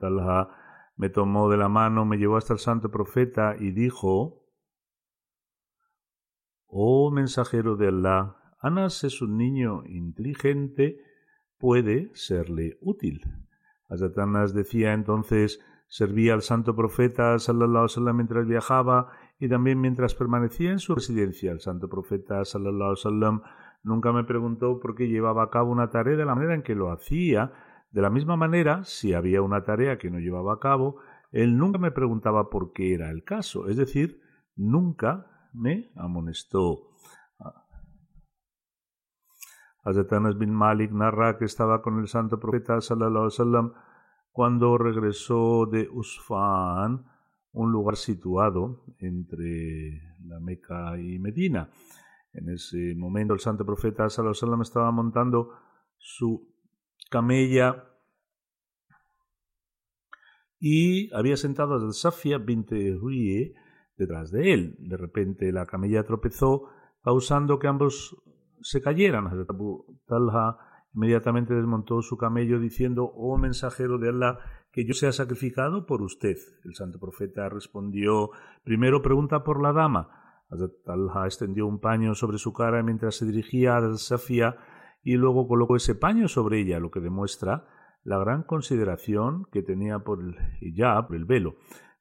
Talha 0.00 0.71
me 0.96 1.08
tomó 1.08 1.50
de 1.50 1.56
la 1.56 1.68
mano, 1.68 2.04
me 2.04 2.18
llevó 2.18 2.36
hasta 2.36 2.52
el 2.52 2.58
santo 2.58 2.90
profeta 2.90 3.56
y 3.58 3.72
dijo: 3.72 4.46
Oh 6.66 7.10
mensajero 7.10 7.76
de 7.76 7.88
Allah, 7.88 8.36
Anas 8.60 9.04
es 9.04 9.22
un 9.22 9.36
niño 9.36 9.84
inteligente, 9.86 10.98
puede 11.58 12.10
serle 12.14 12.78
útil. 12.80 13.20
Hazrat 13.88 14.18
Anas 14.18 14.54
decía 14.54 14.92
entonces: 14.92 15.60
servía 15.88 16.34
al 16.34 16.42
santo 16.42 16.74
profeta 16.74 17.38
sallallahu 17.38 17.82
wasallam 17.82 18.16
mientras 18.16 18.46
viajaba 18.46 19.12
y 19.38 19.48
también 19.48 19.80
mientras 19.80 20.14
permanecía 20.14 20.70
en 20.70 20.78
su 20.78 20.94
residencia. 20.94 21.52
El 21.52 21.60
santo 21.60 21.88
profeta 21.88 22.44
sallallahu 22.44 22.90
wasallam 22.90 23.42
Nunca 23.82 24.12
me 24.12 24.24
preguntó 24.24 24.78
por 24.78 24.94
qué 24.94 25.08
llevaba 25.08 25.42
a 25.42 25.50
cabo 25.50 25.72
una 25.72 25.90
tarea 25.90 26.16
de 26.16 26.24
la 26.24 26.34
manera 26.34 26.54
en 26.54 26.62
que 26.62 26.74
lo 26.74 26.92
hacía. 26.92 27.52
De 27.92 28.00
la 28.00 28.08
misma 28.08 28.36
manera, 28.36 28.84
si 28.84 29.12
había 29.12 29.42
una 29.42 29.64
tarea 29.64 29.98
que 29.98 30.10
no 30.10 30.18
llevaba 30.18 30.54
a 30.54 30.58
cabo, 30.58 30.96
él 31.30 31.58
nunca 31.58 31.78
me 31.78 31.90
preguntaba 31.90 32.48
por 32.48 32.72
qué 32.72 32.94
era 32.94 33.10
el 33.10 33.22
caso. 33.22 33.68
Es 33.68 33.76
decir, 33.76 34.20
nunca 34.56 35.26
me 35.52 35.92
amonestó. 35.96 36.88
Hazrat 39.84 40.38
bin 40.38 40.54
Malik 40.54 40.92
narra 40.92 41.36
que 41.36 41.44
estaba 41.44 41.82
con 41.82 41.98
el 41.98 42.08
santo 42.08 42.38
profeta 42.38 42.78
cuando 44.30 44.78
regresó 44.78 45.66
de 45.66 45.88
Usfan, 45.90 47.04
un 47.52 47.72
lugar 47.72 47.96
situado 47.96 48.84
entre 48.98 50.16
la 50.24 50.40
Meca 50.40 50.98
y 50.98 51.18
Medina. 51.18 51.68
En 52.32 52.48
ese 52.48 52.94
momento 52.96 53.34
el 53.34 53.40
santo 53.40 53.66
profeta 53.66 54.06
estaba 54.06 54.90
montando 54.92 55.50
su 55.98 56.51
camella 57.10 57.88
y 60.64 61.12
había 61.12 61.36
sentado 61.36 61.74
a 61.74 61.92
Safia 61.92 62.38
binte 62.38 62.94
Ruye 62.94 63.54
detrás 63.96 64.30
de 64.30 64.52
él. 64.52 64.76
De 64.78 64.96
repente 64.96 65.50
la 65.50 65.66
camella 65.66 66.04
tropezó, 66.04 66.68
causando 67.02 67.58
que 67.58 67.66
ambos 67.66 68.16
se 68.60 68.80
cayeran. 68.80 69.28
Talha 70.06 70.56
inmediatamente 70.94 71.52
desmontó 71.52 72.00
su 72.00 72.16
camello 72.16 72.60
diciendo, 72.60 73.10
oh 73.14 73.36
mensajero 73.38 73.98
de 73.98 74.10
Allah, 74.10 74.38
que 74.70 74.86
yo 74.86 74.94
sea 74.94 75.10
sacrificado 75.10 75.84
por 75.84 76.00
usted. 76.00 76.36
El 76.64 76.74
santo 76.74 77.00
profeta 77.00 77.48
respondió, 77.48 78.30
primero 78.62 79.02
pregunta 79.02 79.42
por 79.42 79.60
la 79.60 79.72
dama. 79.72 80.44
Talha 80.84 81.24
extendió 81.24 81.66
un 81.66 81.80
paño 81.80 82.14
sobre 82.14 82.38
su 82.38 82.52
cara 82.52 82.82
mientras 82.84 83.16
se 83.16 83.26
dirigía 83.26 83.78
a 83.78 83.96
Safia 83.96 84.56
y 85.02 85.16
luego 85.16 85.48
colocó 85.48 85.76
ese 85.76 85.94
paño 85.94 86.28
sobre 86.28 86.60
ella, 86.60 86.78
lo 86.78 86.90
que 86.90 87.00
demuestra 87.00 87.66
la 88.04 88.18
gran 88.18 88.42
consideración 88.42 89.46
que 89.52 89.62
tenía 89.62 90.00
por 90.00 90.20
el 90.20 90.36
hijab, 90.60 91.12
el 91.12 91.24
velo. 91.24 91.56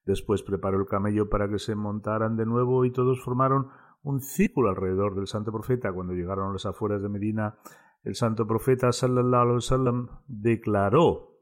Después 0.06 0.42
preparó 0.42 0.80
el 0.80 0.88
camello 0.88 1.30
para 1.30 1.48
que 1.50 1.60
se 1.60 1.76
montaran 1.76 2.36
de 2.36 2.46
nuevo 2.46 2.86
y 2.86 2.92
todos 2.92 3.24
formaron 3.24 3.70
un 4.02 4.22
círculo 4.22 4.70
alrededor 4.70 5.16
del 5.16 5.28
santo 5.28 5.52
profeta. 5.52 5.94
Cuando 5.94 6.14
llegaron 6.14 6.50
a 6.50 6.54
las 6.54 6.66
afueras 6.66 7.02
de 7.02 7.10
Medina, 7.10 7.60
el 8.04 8.16
santo 8.16 8.48
profeta 8.48 8.92
sallallahu 8.92 9.60
alaihi 9.60 10.10
declaró: 10.28 11.38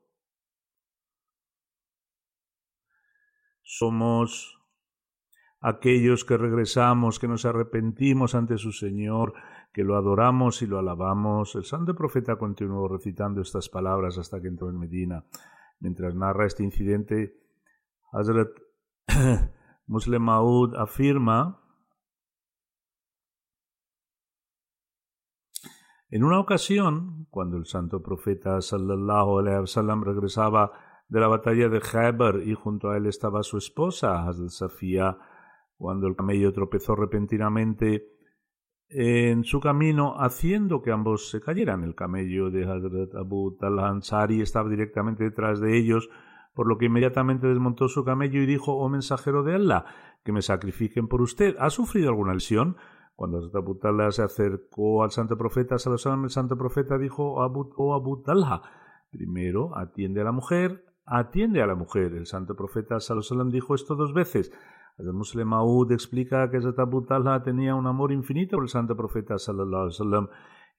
Somos 3.61 4.59
aquellos 5.61 6.25
que 6.25 6.37
regresamos, 6.37 7.19
que 7.19 7.27
nos 7.27 7.45
arrepentimos 7.45 8.35
ante 8.35 8.57
su 8.57 8.71
Señor, 8.71 9.33
que 9.79 9.85
lo 9.85 9.95
adoramos 9.95 10.61
y 10.61 10.67
lo 10.67 10.77
alabamos. 10.77 11.55
El 11.55 11.63
santo 11.63 11.95
profeta 11.95 12.35
continuó 12.35 12.89
recitando 12.89 13.39
estas 13.39 13.69
palabras 13.69 14.17
hasta 14.17 14.41
que 14.41 14.49
entró 14.49 14.69
en 14.69 14.77
Medina. 14.77 15.23
Mientras 15.79 16.13
narra 16.15 16.47
este 16.47 16.65
incidente, 16.65 17.33
Hazrat 18.11 18.49
Muslim 19.87 20.21
Maud 20.21 20.75
afirma 20.75 21.63
En 26.09 26.25
una 26.25 26.41
ocasión, 26.41 27.27
cuando 27.29 27.55
el 27.55 27.65
santo 27.65 28.03
profeta 28.03 28.59
sallallahu 28.59 29.39
alaihi 29.39 29.61
wasallam 29.61 30.03
regresaba 30.03 30.73
de 31.07 31.21
la 31.21 31.29
batalla 31.29 31.69
de 31.69 31.79
Khaybar 31.79 32.41
y 32.45 32.53
junto 32.53 32.89
a 32.89 32.97
él 32.97 33.05
estaba 33.05 33.43
su 33.43 33.57
esposa, 33.57 34.27
Hazrat 34.27 34.49
Safia, 34.49 35.17
cuando 35.77 36.07
el 36.07 36.17
camello 36.17 36.51
tropezó 36.51 36.97
repentinamente 36.97 38.18
en 38.89 39.43
su 39.43 39.59
camino, 39.59 40.15
haciendo 40.19 40.81
que 40.81 40.91
ambos 40.91 41.29
se 41.29 41.41
cayeran. 41.41 41.83
El 41.83 41.95
camello 41.95 42.49
de 42.49 42.63
Hazrat 42.63 43.15
Abu 43.15 43.55
Tal-Ansari 43.57 44.41
estaba 44.41 44.69
directamente 44.69 45.23
detrás 45.23 45.59
de 45.59 45.77
ellos, 45.77 46.09
por 46.53 46.67
lo 46.67 46.77
que 46.77 46.85
inmediatamente 46.85 47.47
desmontó 47.47 47.87
su 47.87 48.03
camello 48.03 48.41
y 48.41 48.45
dijo, 48.45 48.75
oh 48.75 48.89
mensajero 48.89 49.43
de 49.43 49.55
Allah, 49.55 49.85
que 50.23 50.31
me 50.31 50.41
sacrifiquen 50.41 51.07
por 51.07 51.21
usted. 51.21 51.55
¿Ha 51.59 51.69
sufrido 51.69 52.09
alguna 52.09 52.33
lesión? 52.33 52.77
Cuando 53.15 53.37
Hazrat 53.37 53.55
Abu 53.55 53.75
Talha 53.75 54.11
se 54.11 54.23
acercó 54.23 55.03
al 55.03 55.11
santo 55.11 55.37
profeta, 55.37 55.75
el 55.75 56.29
santo 56.29 56.57
profeta 56.57 56.97
dijo, 56.97 57.33
oh 57.33 57.93
Abu 57.93 58.23
Talha, 58.23 58.61
primero 59.11 59.77
atiende 59.77 60.21
a 60.21 60.23
la 60.23 60.31
mujer, 60.31 60.83
atiende 61.05 61.61
a 61.61 61.67
la 61.67 61.75
mujer. 61.75 62.13
El 62.13 62.25
santo 62.25 62.55
profeta 62.55 62.99
Salam 62.99 63.49
dijo 63.49 63.75
esto 63.75 63.95
dos 63.95 64.13
veces. 64.13 64.51
El 64.99 65.13
Muslim 65.13 65.47
Maud 65.47 65.91
explica 65.93 66.49
que 66.49 66.59
Abu 66.77 67.05
Talha 67.05 67.41
tenía 67.41 67.73
un 67.73 67.87
amor 67.87 68.11
infinito 68.11 68.57
por 68.57 68.65
el 68.65 68.69
santo 68.69 68.97
profeta 68.97 69.37
sallallahu 69.37 69.83
alaihi 69.83 70.01
wasallam 70.01 70.27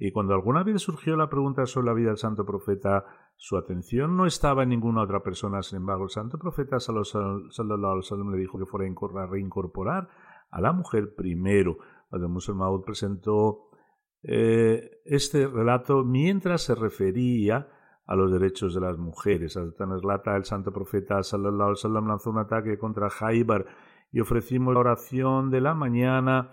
y 0.02 0.12
cuando 0.12 0.32
alguna 0.32 0.62
vez 0.62 0.80
surgió 0.80 1.14
la 1.14 1.28
pregunta 1.28 1.66
sobre 1.66 1.88
la 1.88 1.92
vida 1.92 2.08
del 2.08 2.16
santo 2.16 2.46
profeta, 2.46 3.04
su 3.36 3.58
atención 3.58 4.16
no 4.16 4.24
estaba 4.24 4.62
en 4.62 4.70
ninguna 4.70 5.02
otra 5.02 5.22
persona. 5.22 5.62
Sin 5.62 5.76
embargo, 5.76 6.04
el 6.04 6.10
santo 6.10 6.38
profeta 6.38 6.80
sallallahu 6.80 7.50
alaihi 7.50 7.96
wasallam 7.96 8.30
le 8.30 8.38
dijo 8.38 8.58
que 8.58 8.64
fuera 8.64 8.86
a 8.86 9.26
reincorporar 9.26 10.08
a 10.50 10.60
la 10.60 10.72
mujer 10.72 11.14
primero. 11.14 11.76
El 12.12 12.26
Muslim 12.28 12.56
Maud 12.58 12.82
presentó 12.82 13.68
eh, 14.22 15.02
este 15.04 15.46
relato 15.46 16.02
mientras 16.02 16.62
se 16.62 16.74
refería 16.74 17.68
a 18.06 18.16
los 18.16 18.32
derechos 18.32 18.74
de 18.74 18.80
las 18.80 18.96
mujeres. 18.96 19.56
Hasta 19.58 19.84
en 19.84 19.92
el 20.34 20.44
santo 20.44 20.72
profeta 20.72 21.22
sallallahu 21.22 21.54
alaihi 21.54 21.72
wasallam 21.72 22.08
lanzó 22.08 22.30
un 22.30 22.38
ataque 22.38 22.78
contra 22.78 23.10
Jaibar 23.10 23.66
y 24.12 24.20
ofrecimos 24.20 24.74
la 24.74 24.80
oración 24.80 25.50
de 25.50 25.60
la 25.60 25.74
mañana 25.74 26.50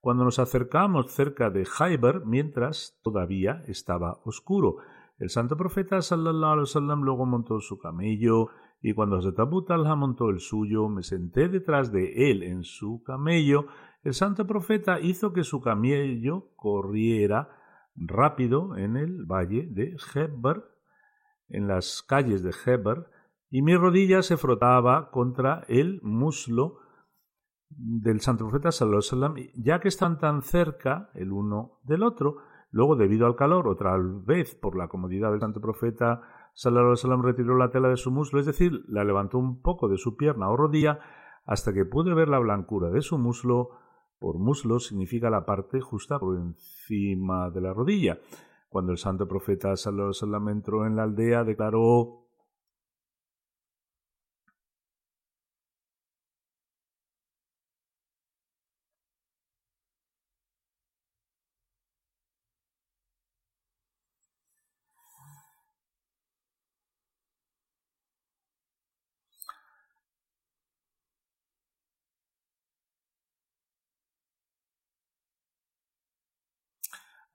cuando 0.00 0.24
nos 0.24 0.38
acercamos 0.38 1.12
cerca 1.12 1.50
de 1.50 1.64
Jaiber 1.64 2.24
mientras 2.24 2.98
todavía 3.02 3.62
estaba 3.66 4.20
oscuro. 4.24 4.76
El 5.18 5.30
santo 5.30 5.56
profeta 5.56 6.00
sallallahu 6.00 6.52
alaihi 6.52 6.60
wasallam 6.60 7.02
luego 7.02 7.26
montó 7.26 7.60
su 7.60 7.78
camello 7.78 8.48
y 8.80 8.94
cuando 8.94 9.18
Abu 9.36 9.64
Talha 9.64 9.96
montó 9.96 10.30
el 10.30 10.38
suyo, 10.38 10.88
me 10.88 11.02
senté 11.02 11.48
detrás 11.48 11.90
de 11.90 12.30
él 12.30 12.44
en 12.44 12.62
su 12.62 13.02
camello. 13.04 13.66
El 14.04 14.14
santo 14.14 14.46
profeta 14.46 15.00
hizo 15.00 15.32
que 15.32 15.42
su 15.42 15.60
camello 15.60 16.52
corriera 16.54 17.48
rápido 17.96 18.76
en 18.76 18.96
el 18.96 19.24
valle 19.24 19.66
de 19.68 19.96
Heber, 20.14 20.62
en 21.48 21.66
las 21.66 22.02
calles 22.02 22.44
de 22.44 22.54
Heber, 22.64 23.06
y 23.50 23.62
mi 23.62 23.74
rodilla 23.74 24.22
se 24.22 24.36
frotaba 24.36 25.10
contra 25.10 25.64
el 25.68 26.00
muslo 26.02 26.78
del 27.70 28.20
santo 28.20 28.48
profeta 28.48 28.72
sallallahu 28.72 29.34
ya 29.54 29.80
que 29.80 29.88
están 29.88 30.18
tan 30.18 30.42
cerca 30.42 31.10
el 31.14 31.32
uno 31.32 31.78
del 31.84 32.02
otro, 32.02 32.36
luego 32.70 32.96
debido 32.96 33.26
al 33.26 33.36
calor, 33.36 33.68
otra 33.68 33.96
vez 33.98 34.54
por 34.54 34.76
la 34.76 34.88
comodidad 34.88 35.30
del 35.30 35.40
santo 35.40 35.60
profeta 35.60 36.22
sallallahu 36.54 37.22
retiró 37.22 37.56
la 37.56 37.70
tela 37.70 37.88
de 37.88 37.96
su 37.96 38.10
muslo, 38.10 38.40
es 38.40 38.46
decir, 38.46 38.84
la 38.88 39.04
levantó 39.04 39.38
un 39.38 39.62
poco 39.62 39.88
de 39.88 39.96
su 39.96 40.16
pierna 40.16 40.50
o 40.50 40.56
rodilla 40.56 40.98
hasta 41.46 41.72
que 41.72 41.84
pude 41.84 42.14
ver 42.14 42.28
la 42.28 42.40
blancura 42.40 42.90
de 42.90 43.00
su 43.00 43.16
muslo. 43.16 43.70
Por 44.18 44.38
muslo 44.38 44.80
significa 44.80 45.30
la 45.30 45.46
parte 45.46 45.80
justa 45.80 46.18
por 46.18 46.36
encima 46.36 47.50
de 47.50 47.60
la 47.60 47.72
rodilla. 47.72 48.18
Cuando 48.68 48.92
el 48.92 48.98
santo 48.98 49.26
profeta 49.28 49.76
sallallahu 49.76 50.48
entró 50.50 50.84
en 50.84 50.96
la 50.96 51.04
aldea, 51.04 51.44
declaró 51.44 52.27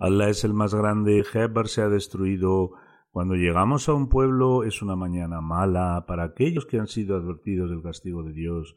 Allah 0.04 0.28
es 0.28 0.44
el 0.44 0.54
más 0.54 0.76
grande, 0.76 1.24
Heber 1.34 1.70
se 1.70 1.82
ha 1.82 1.88
destruido. 1.88 2.72
Cuando 3.12 3.36
llegamos 3.36 3.88
a 3.88 3.94
un 3.94 4.10
pueblo 4.10 4.66
es 4.66 4.82
una 4.82 4.98
mañana 4.98 5.40
mala 5.40 6.04
para 6.06 6.26
aquellos 6.26 6.66
que 6.66 6.78
han 6.78 6.88
sido 6.88 7.16
advertidos 7.16 7.70
del 7.70 7.82
castigo 7.82 8.22
de 8.22 8.34
Dios. 8.34 8.76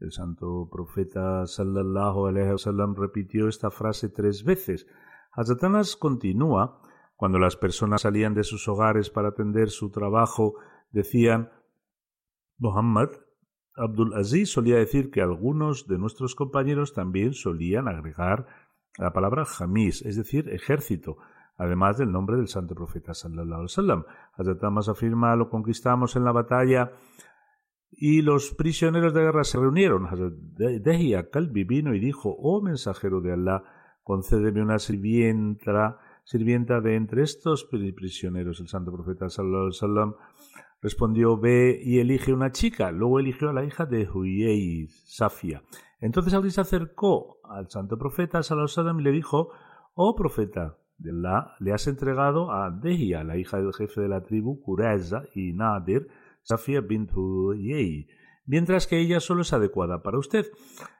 El 0.00 0.10
santo 0.10 0.68
profeta 0.68 1.46
sallallahu 1.46 2.26
alaihi 2.26 2.50
wasallam 2.50 2.96
repitió 2.96 3.46
esta 3.46 3.70
frase 3.70 4.08
tres 4.08 4.42
veces 4.42 4.88
Hazrat 5.30 5.62
continúa, 6.00 6.82
cuando 7.14 7.38
las 7.38 7.54
personas 7.54 8.00
salían 8.00 8.34
de 8.34 8.42
sus 8.42 8.66
hogares 8.66 9.08
para 9.08 9.28
atender 9.28 9.70
su 9.70 9.92
trabajo, 9.92 10.56
decían, 10.90 11.52
Muhammad 12.58 13.10
Abdul 13.76 14.14
Aziz 14.14 14.50
solía 14.50 14.78
decir 14.78 15.12
que 15.12 15.20
algunos 15.20 15.86
de 15.86 15.98
nuestros 15.98 16.34
compañeros 16.34 16.92
también 16.92 17.34
solían 17.34 17.86
agregar 17.86 18.46
la 18.98 19.12
palabra 19.12 19.44
jamis, 19.44 20.02
es 20.02 20.16
decir, 20.16 20.48
ejército, 20.48 21.16
además 21.56 21.98
del 21.98 22.12
nombre 22.12 22.36
del 22.36 22.48
santo 22.48 22.74
profeta 22.74 23.14
sallallahu 23.14 23.46
alaihi 23.46 23.62
wasallam. 23.62 24.04
Hazrat 24.34 24.88
afirma, 24.88 25.36
lo 25.36 25.48
conquistamos 25.48 26.16
en 26.16 26.24
la 26.24 26.32
batalla 26.32 26.92
y 27.90 28.22
los 28.22 28.54
prisioneros 28.54 29.14
de 29.14 29.22
guerra 29.22 29.44
se 29.44 29.58
reunieron. 29.58 30.06
Hazrat 30.06 30.32
Dehia 30.32 31.30
Kalbi 31.30 31.64
vino 31.64 31.94
y 31.94 32.00
dijo, 32.00 32.34
oh 32.38 32.62
mensajero 32.62 33.20
de 33.20 33.32
Allah, 33.32 33.62
concédeme 34.02 34.62
una 34.62 34.78
sirvienta, 34.78 35.98
sirvienta 36.24 36.80
de 36.80 36.96
entre 36.96 37.22
estos 37.22 37.64
prisioneros. 37.64 38.60
El 38.60 38.68
santo 38.68 38.92
profeta 38.92 39.28
sallallahu 39.28 39.66
alaihi 39.66 39.76
wasallam 39.76 40.14
respondió, 40.82 41.38
ve 41.38 41.80
y 41.82 41.98
elige 41.98 42.32
una 42.32 42.52
chica. 42.52 42.90
Luego 42.90 43.18
eligió 43.18 43.50
a 43.50 43.52
la 43.52 43.64
hija 43.64 43.86
de 43.86 44.08
Huyei, 44.08 44.88
Safia. 44.88 45.62
Entonces 46.00 46.34
Abdi 46.34 46.50
se 46.50 46.60
acercó 46.60 47.38
al 47.44 47.70
santo 47.70 47.98
profeta 47.98 48.40
wasallam 48.40 49.00
y 49.00 49.04
le 49.04 49.12
dijo, 49.12 49.50
oh 49.94 50.14
profeta, 50.14 50.76
de 50.98 51.10
Allah, 51.10 51.54
le 51.60 51.72
has 51.72 51.86
entregado 51.86 52.50
a 52.50 52.70
Dehia, 52.70 53.22
la 53.24 53.36
hija 53.36 53.58
del 53.58 53.72
jefe 53.72 54.00
de 54.00 54.08
la 54.08 54.22
tribu, 54.22 54.60
Kureza 54.62 55.24
y 55.34 55.52
Nadir, 55.52 56.08
Safia 56.42 56.80
bint 56.80 57.12
Huyei, 57.14 58.08
mientras 58.46 58.86
que 58.86 58.98
ella 58.98 59.20
solo 59.20 59.42
es 59.42 59.52
adecuada 59.52 60.02
para 60.02 60.18
usted. 60.18 60.46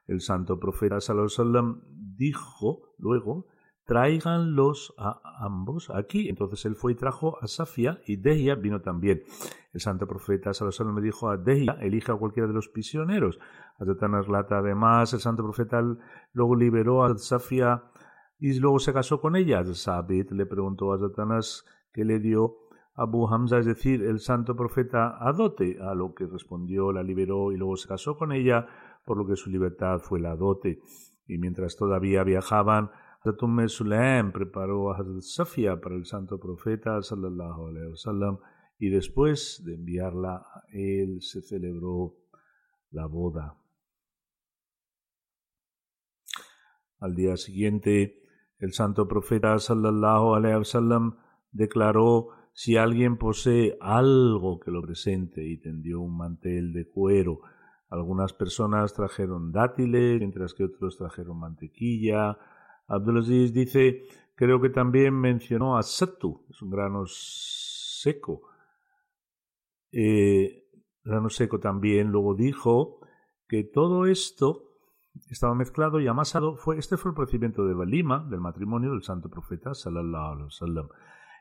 El 0.06 0.20
santo 0.20 0.58
profeta 0.58 1.00
sallallahu 1.00 1.80
dijo 2.16 2.94
luego, 2.98 3.46
tráiganlos 3.86 4.94
a 4.98 5.20
ambos 5.38 5.90
aquí. 5.90 6.28
Entonces 6.28 6.64
él 6.66 6.74
fue 6.74 6.92
y 6.92 6.94
trajo 6.96 7.38
a 7.40 7.46
Safia 7.46 8.00
y 8.06 8.16
Dehia 8.16 8.56
vino 8.56 8.80
también. 8.82 9.22
El 9.72 9.80
santo 9.80 10.06
profeta 10.06 10.52
sallallahu 10.52 10.92
me 10.92 11.00
dijo 11.00 11.30
a 11.30 11.36
Dehia, 11.36 11.78
elija 11.80 12.12
a 12.12 12.16
cualquiera 12.16 12.48
de 12.48 12.54
los 12.54 12.68
prisioneros. 12.68 13.38
Lata 13.78 14.58
además, 14.58 15.12
el 15.14 15.20
santo 15.20 15.42
profeta 15.42 15.82
luego 16.32 16.56
liberó 16.56 17.04
a 17.04 17.16
Safia 17.16 17.84
y 18.38 18.58
luego 18.58 18.78
se 18.78 18.92
casó 18.92 19.20
con 19.20 19.36
ella. 19.36 19.64
Sabit 19.64 20.32
le 20.32 20.46
preguntó 20.46 20.92
a 20.92 20.98
Satanás 20.98 21.64
qué 21.92 22.04
le 22.04 22.18
dio 22.18 22.56
Abu 22.94 23.28
Hamza, 23.28 23.58
es 23.58 23.66
decir, 23.66 24.02
el 24.02 24.20
santo 24.20 24.56
profeta 24.56 25.18
a 25.20 25.32
dote, 25.32 25.78
a 25.80 25.94
lo 25.94 26.14
que 26.14 26.26
respondió, 26.26 26.92
la 26.92 27.02
liberó 27.02 27.52
y 27.52 27.56
luego 27.56 27.76
se 27.76 27.88
casó 27.88 28.16
con 28.16 28.32
ella, 28.32 28.66
por 29.04 29.18
lo 29.18 29.26
que 29.26 29.36
su 29.36 29.50
libertad 29.50 29.98
fue 29.98 30.18
la 30.18 30.34
dote. 30.34 30.80
Y 31.28 31.36
mientras 31.36 31.76
todavía 31.76 32.24
viajaban, 32.24 32.90
Hazrat 33.26 33.68
Sulaim 33.68 34.32
preparó 34.32 34.92
a 34.92 34.96
Hazrat 34.96 35.22
Safia 35.22 35.80
para 35.80 35.96
el 35.96 36.04
santo 36.04 36.38
profeta 36.38 37.02
sallallahu 37.02 37.68
alaihi 37.68 37.90
wasallam 37.90 38.38
y 38.78 38.90
después 38.90 39.62
de 39.64 39.74
enviarla 39.74 40.36
a 40.36 40.62
él 40.72 41.22
se 41.22 41.42
celebró 41.42 42.16
la 42.90 43.06
boda. 43.06 43.56
Al 47.00 47.14
día 47.14 47.36
siguiente, 47.36 48.22
el 48.58 48.72
santo 48.72 49.08
profeta 49.08 49.58
sallallahu 49.58 50.34
alaihi 50.34 50.56
wasallam 50.58 51.18
declaró 51.52 52.28
si 52.52 52.76
alguien 52.76 53.18
posee 53.18 53.76
algo 53.80 54.60
que 54.60 54.70
lo 54.70 54.80
presente 54.80 55.44
y 55.44 55.58
tendió 55.58 56.00
un 56.00 56.16
mantel 56.16 56.72
de 56.72 56.88
cuero. 56.88 57.40
Algunas 57.90 58.32
personas 58.32 58.94
trajeron 58.94 59.52
dátiles, 59.52 60.18
mientras 60.20 60.54
que 60.54 60.64
otros 60.64 60.96
trajeron 60.96 61.38
mantequilla. 61.38 62.38
Abdulaziz 62.86 63.52
dice, 63.52 64.04
creo 64.34 64.60
que 64.60 64.70
también 64.70 65.14
mencionó 65.14 65.76
a 65.76 65.82
Sattu, 65.82 66.46
es 66.50 66.62
un 66.62 66.70
grano 66.70 67.04
seco. 67.06 68.42
Eh, 69.90 70.68
grano 71.02 71.28
seco 71.30 71.58
también 71.58 72.08
luego 72.08 72.34
dijo 72.34 73.00
que 73.48 73.64
todo 73.64 74.06
esto 74.06 74.66
estaba 75.30 75.54
mezclado 75.54 76.00
y 76.00 76.06
amasado. 76.06 76.56
Fue, 76.56 76.78
este 76.78 76.96
fue 76.96 77.10
el 77.10 77.14
procedimiento 77.14 77.64
de 77.64 77.74
Balima, 77.74 78.26
del 78.28 78.40
matrimonio 78.40 78.90
del 78.90 79.02
santo 79.02 79.28
profeta, 79.28 79.74
sallallahu 79.74 80.32
alaihi 80.32 80.44
wasallam. 80.44 80.88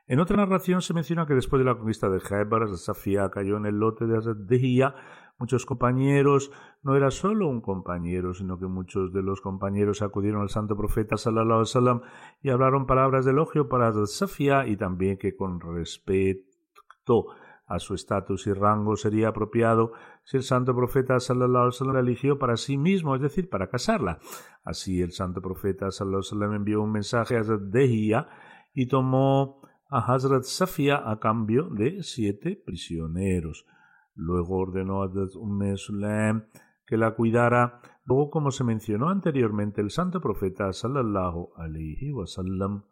En 0.08 0.20
otra 0.20 0.38
narración 0.38 0.84
se 0.84 0.94
menciona 0.94 1.26
que 1.26 1.34
después 1.34 1.60
de 1.60 1.66
la 1.66 1.76
conquista 1.76 2.10
de 2.10 2.20
Khaybar, 2.20 2.68
Safia 2.78 3.32
cayó 3.32 3.58
en 3.58 3.66
el 3.66 3.80
lote 3.80 4.06
de 4.06 4.18
Azadiyya. 4.18 4.94
Muchos 5.40 5.66
compañeros, 5.66 6.52
no 6.84 6.96
era 6.96 7.10
solo 7.10 7.48
un 7.48 7.60
compañero, 7.60 8.36
sino 8.36 8.60
que 8.60 8.68
muchos 8.68 9.12
de 9.12 9.24
los 9.24 9.42
compañeros 9.42 10.04
acudieron 10.04 10.44
al 10.44 10.50
santo 10.50 10.78
profeta 10.78 11.18
sallallahu 11.18 11.64
alaihi 11.74 12.02
y 12.44 12.50
hablaron 12.52 12.86
palabras 12.86 13.26
de 13.26 13.32
elogio 13.32 13.68
para 13.68 13.92
Safia 14.06 14.68
y 14.68 14.78
también 14.78 15.18
que 15.18 15.36
con 15.36 15.60
respeto 15.60 17.26
a 17.66 17.80
su 17.80 17.96
estatus 17.96 18.46
y 18.46 18.54
rango 18.54 18.96
sería 18.98 19.30
apropiado 19.30 19.94
si 20.24 20.38
el 20.38 20.44
santo 20.44 20.76
profeta 20.76 21.20
sallallahu 21.20 21.72
alaihi 21.82 21.94
la 21.94 22.00
eligió 22.00 22.38
para 22.38 22.58
sí 22.58 22.78
mismo, 22.78 23.16
es 23.16 23.22
decir, 23.22 23.50
para 23.50 23.72
casarla. 23.72 24.20
Así 24.64 25.02
el 25.02 25.14
santo 25.14 25.42
profeta 25.42 25.90
sallallahu 25.90 26.36
alaihi 26.36 26.56
envió 26.58 26.84
un 26.84 26.92
mensaje 26.92 27.38
a 27.38 27.44
Zadehia 27.44 28.28
y 28.72 28.86
tomó 28.86 29.62
a 29.96 30.00
Hazrat 30.00 30.44
Safia 30.44 31.10
a 31.10 31.20
cambio 31.20 31.70
de 31.70 32.04
siete 32.04 32.62
prisioneros. 32.66 33.66
Luego 34.14 34.58
ordenó 34.58 35.04
a 35.04 35.08
Umm 35.08 35.78
Sulaim 35.78 36.44
que 36.86 36.98
la 36.98 37.16
cuidara. 37.16 37.80
Luego, 38.04 38.30
como 38.30 38.52
se 38.52 38.66
mencionó 38.66 39.10
anteriormente, 39.10 39.80
el 39.80 39.92
santo 39.92 40.20
profeta 40.20 40.74
sallallahu 40.74 41.54
alaihi 41.56 42.12
wasallam 42.12 42.84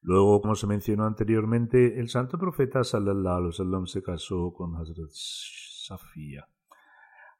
Luego, 0.00 0.42
como 0.42 0.54
se 0.54 0.66
mencionó 0.66 1.06
anteriormente, 1.06 1.98
el 1.98 2.08
santo 2.08 2.38
profeta 2.38 2.84
sallallahu 2.84 3.36
alaihi 3.36 3.46
wasallam 3.48 3.86
se 3.86 4.02
casó 4.02 4.52
con 4.52 4.76
Hazrat 4.76 5.10
Safía. 5.84 6.48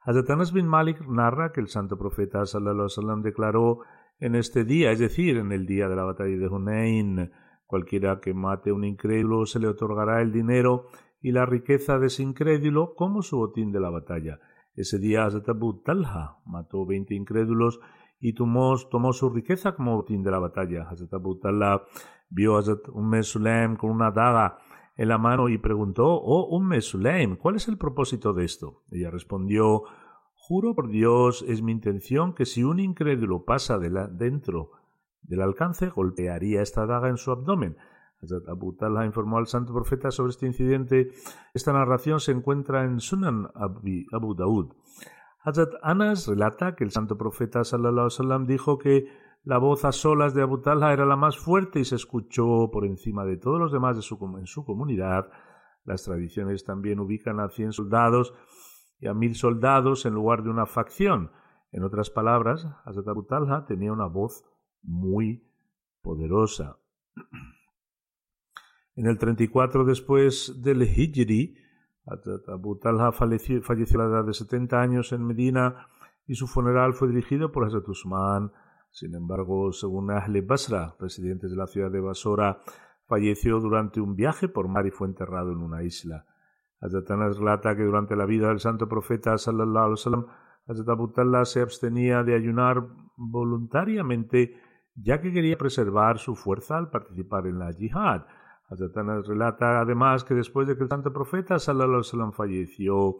Hazrat 0.01 0.29
Anas 0.29 0.53
bin 0.53 0.67
Malik 0.67 1.01
narra 1.07 1.51
que 1.51 1.61
el 1.61 1.67
santo 1.67 1.97
profeta 1.97 2.45
sallallahu 2.45 3.21
declaró 3.23 3.79
en 4.19 4.35
este 4.35 4.63
día, 4.63 4.91
es 4.91 4.99
decir, 4.99 5.37
en 5.37 5.51
el 5.51 5.65
día 5.65 5.89
de 5.89 5.95
la 5.95 6.03
batalla 6.03 6.37
de 6.37 6.47
Hunayn, 6.47 7.31
cualquiera 7.65 8.19
que 8.19 8.35
mate 8.35 8.71
un 8.71 8.83
incrédulo 8.83 9.47
se 9.47 9.59
le 9.59 9.67
otorgará 9.67 10.21
el 10.21 10.31
dinero 10.31 10.85
y 11.21 11.31
la 11.31 11.47
riqueza 11.47 11.97
de 11.97 12.07
ese 12.07 12.21
incrédulo 12.21 12.93
como 12.93 13.23
su 13.23 13.37
botín 13.37 13.71
de 13.71 13.79
la 13.79 13.89
batalla. 13.89 14.39
Ese 14.75 14.99
día 14.99 15.25
Hazrat 15.25 15.49
Abu 15.49 15.81
Talha 15.81 16.37
mató 16.45 16.85
veinte 16.85 17.15
incrédulos 17.15 17.79
y 18.19 18.33
tomó, 18.33 18.75
tomó, 18.91 19.11
su 19.11 19.31
riqueza 19.31 19.75
como 19.75 19.95
botín 19.95 20.21
de 20.21 20.31
la 20.31 20.39
batalla. 20.39 20.83
Hazrat 20.87 21.13
Abu 21.15 21.39
Talha 21.39 21.81
vio 22.29 22.57
a 22.57 22.63
Umm 22.93 23.23
Sulaim 23.23 23.75
con 23.75 23.89
una 23.89 24.11
daga 24.11 24.59
en 24.97 25.09
la 25.09 25.17
mano 25.17 25.49
y 25.49 25.57
preguntó, 25.57 26.05
oh 26.07 26.55
Umm 26.55 26.79
Sulaim, 26.81 27.35
¿cuál 27.35 27.55
es 27.55 27.67
el 27.67 27.77
propósito 27.77 28.33
de 28.33 28.45
esto? 28.45 28.83
Ella 28.91 29.11
respondió, 29.11 29.83
juro 30.33 30.73
por 30.75 30.89
Dios, 30.89 31.43
es 31.47 31.61
mi 31.61 31.71
intención 31.71 32.33
que 32.33 32.45
si 32.45 32.63
un 32.63 32.79
incrédulo 32.79 33.43
pasa 33.43 33.77
de 33.77 33.89
la, 33.89 34.07
dentro 34.07 34.71
del 35.21 35.41
alcance, 35.41 35.89
golpearía 35.89 36.61
esta 36.61 36.85
daga 36.85 37.09
en 37.09 37.17
su 37.17 37.31
abdomen. 37.31 37.77
Abu 38.47 38.75
Talha 38.75 39.05
informó 39.05 39.37
al 39.37 39.47
santo 39.47 39.73
profeta 39.73 40.09
sobre 40.11 40.31
este 40.31 40.47
incidente. 40.47 41.11
Esta 41.53 41.73
narración 41.73 42.19
se 42.19 42.31
encuentra 42.31 42.83
en 42.83 42.99
Sunan 42.99 43.49
Abu 43.53 44.33
Daud. 44.35 44.73
Hazrat 45.41 45.73
Anas 45.83 46.27
relata 46.27 46.75
que 46.75 46.83
el 46.83 46.91
santo 46.91 47.17
profeta 47.17 47.63
sallallahu 47.63 48.09
alaihi 48.19 48.47
dijo 48.47 48.79
que 48.79 49.07
la 49.45 49.59
voz 49.59 49.85
a 49.85 49.91
solas 49.91 50.33
de 50.33 50.41
Abu 50.41 50.59
Talha 50.59 50.91
era 50.91 51.05
la 51.05 51.15
más 51.15 51.37
fuerte 51.37 51.79
y 51.79 51.85
se 51.85 51.95
escuchó 51.95 52.71
por 52.71 52.83
encima 52.83 53.23
de 53.25 53.37
todos 53.37 53.59
los 53.59 53.71
demás 53.71 53.95
de 53.95 54.01
su, 54.01 54.17
en 54.39 54.47
su 54.47 54.65
comunidad. 54.65 55.29
Las 55.83 56.03
tradiciones 56.03 56.63
también 56.65 56.99
ubican 56.99 57.39
a 57.39 57.49
cien 57.49 57.71
soldados 57.71 58.33
y 58.99 59.05
a 59.05 59.13
mil 59.13 59.35
soldados 59.35 60.07
en 60.07 60.15
lugar 60.15 60.41
de 60.41 60.49
una 60.49 60.65
facción. 60.65 61.31
En 61.71 61.83
otras 61.83 62.09
palabras, 62.09 62.67
Hazrat 62.85 63.07
Abu 63.07 63.25
Talha 63.25 63.65
tenía 63.67 63.93
una 63.93 64.07
voz 64.07 64.43
muy 64.81 65.47
poderosa. 66.01 66.77
En 68.97 69.07
el 69.07 69.17
34 69.17 69.83
después 69.83 70.61
del 70.63 70.83
Hijri, 70.83 71.57
Abu 72.47 72.79
Talha 72.79 73.11
falleció, 73.11 73.61
falleció 73.61 73.99
a 73.99 74.05
la 74.05 74.09
edad 74.09 74.23
de 74.23 74.33
70 74.33 74.81
años 74.81 75.11
en 75.11 75.27
Medina 75.27 75.89
y 76.25 76.35
su 76.35 76.47
funeral 76.47 76.93
fue 76.93 77.09
dirigido 77.09 77.51
por 77.51 77.65
Hazrat 77.65 77.89
Usman 77.89 78.53
sin 78.95 79.13
embargo, 79.13 79.73
según 79.73 80.09
Ahle 80.09 80.39
Basra, 80.39 80.95
presidente 80.97 81.49
de 81.49 81.55
la 81.57 81.67
ciudad 81.67 81.91
de 81.91 81.99
Basora, 81.99 82.61
falleció 83.09 83.59
durante 83.59 83.99
un 83.99 84.15
viaje 84.15 84.47
por 84.47 84.69
mar 84.69 84.87
y 84.87 84.91
fue 84.91 85.09
enterrado 85.09 85.51
en 85.51 85.57
una 85.57 85.83
isla. 85.83 86.25
Hazrat 86.79 87.09
relata 87.09 87.75
que 87.75 87.83
durante 87.83 88.15
la 88.15 88.25
vida 88.25 88.47
del 88.47 88.61
santo 88.61 88.87
profeta 88.87 89.37
sallallahu 89.37 89.95
alaihi 90.65 91.45
se 91.45 91.61
abstenía 91.61 92.23
de 92.23 92.35
ayunar 92.35 92.87
voluntariamente 93.17 94.61
ya 94.95 95.19
que 95.19 95.33
quería 95.33 95.57
preservar 95.57 96.17
su 96.17 96.35
fuerza 96.35 96.77
al 96.77 96.89
participar 96.89 97.47
en 97.47 97.59
la 97.59 97.71
yihad. 97.71 98.21
Hazrat 98.69 98.95
relata 99.27 99.81
además 99.81 100.23
que 100.23 100.35
después 100.35 100.69
de 100.69 100.77
que 100.77 100.83
el 100.83 100.89
santo 100.89 101.11
profeta 101.11 101.59
sallallahu 101.59 102.01
alaihi 102.13 102.31
falleció, 102.31 103.17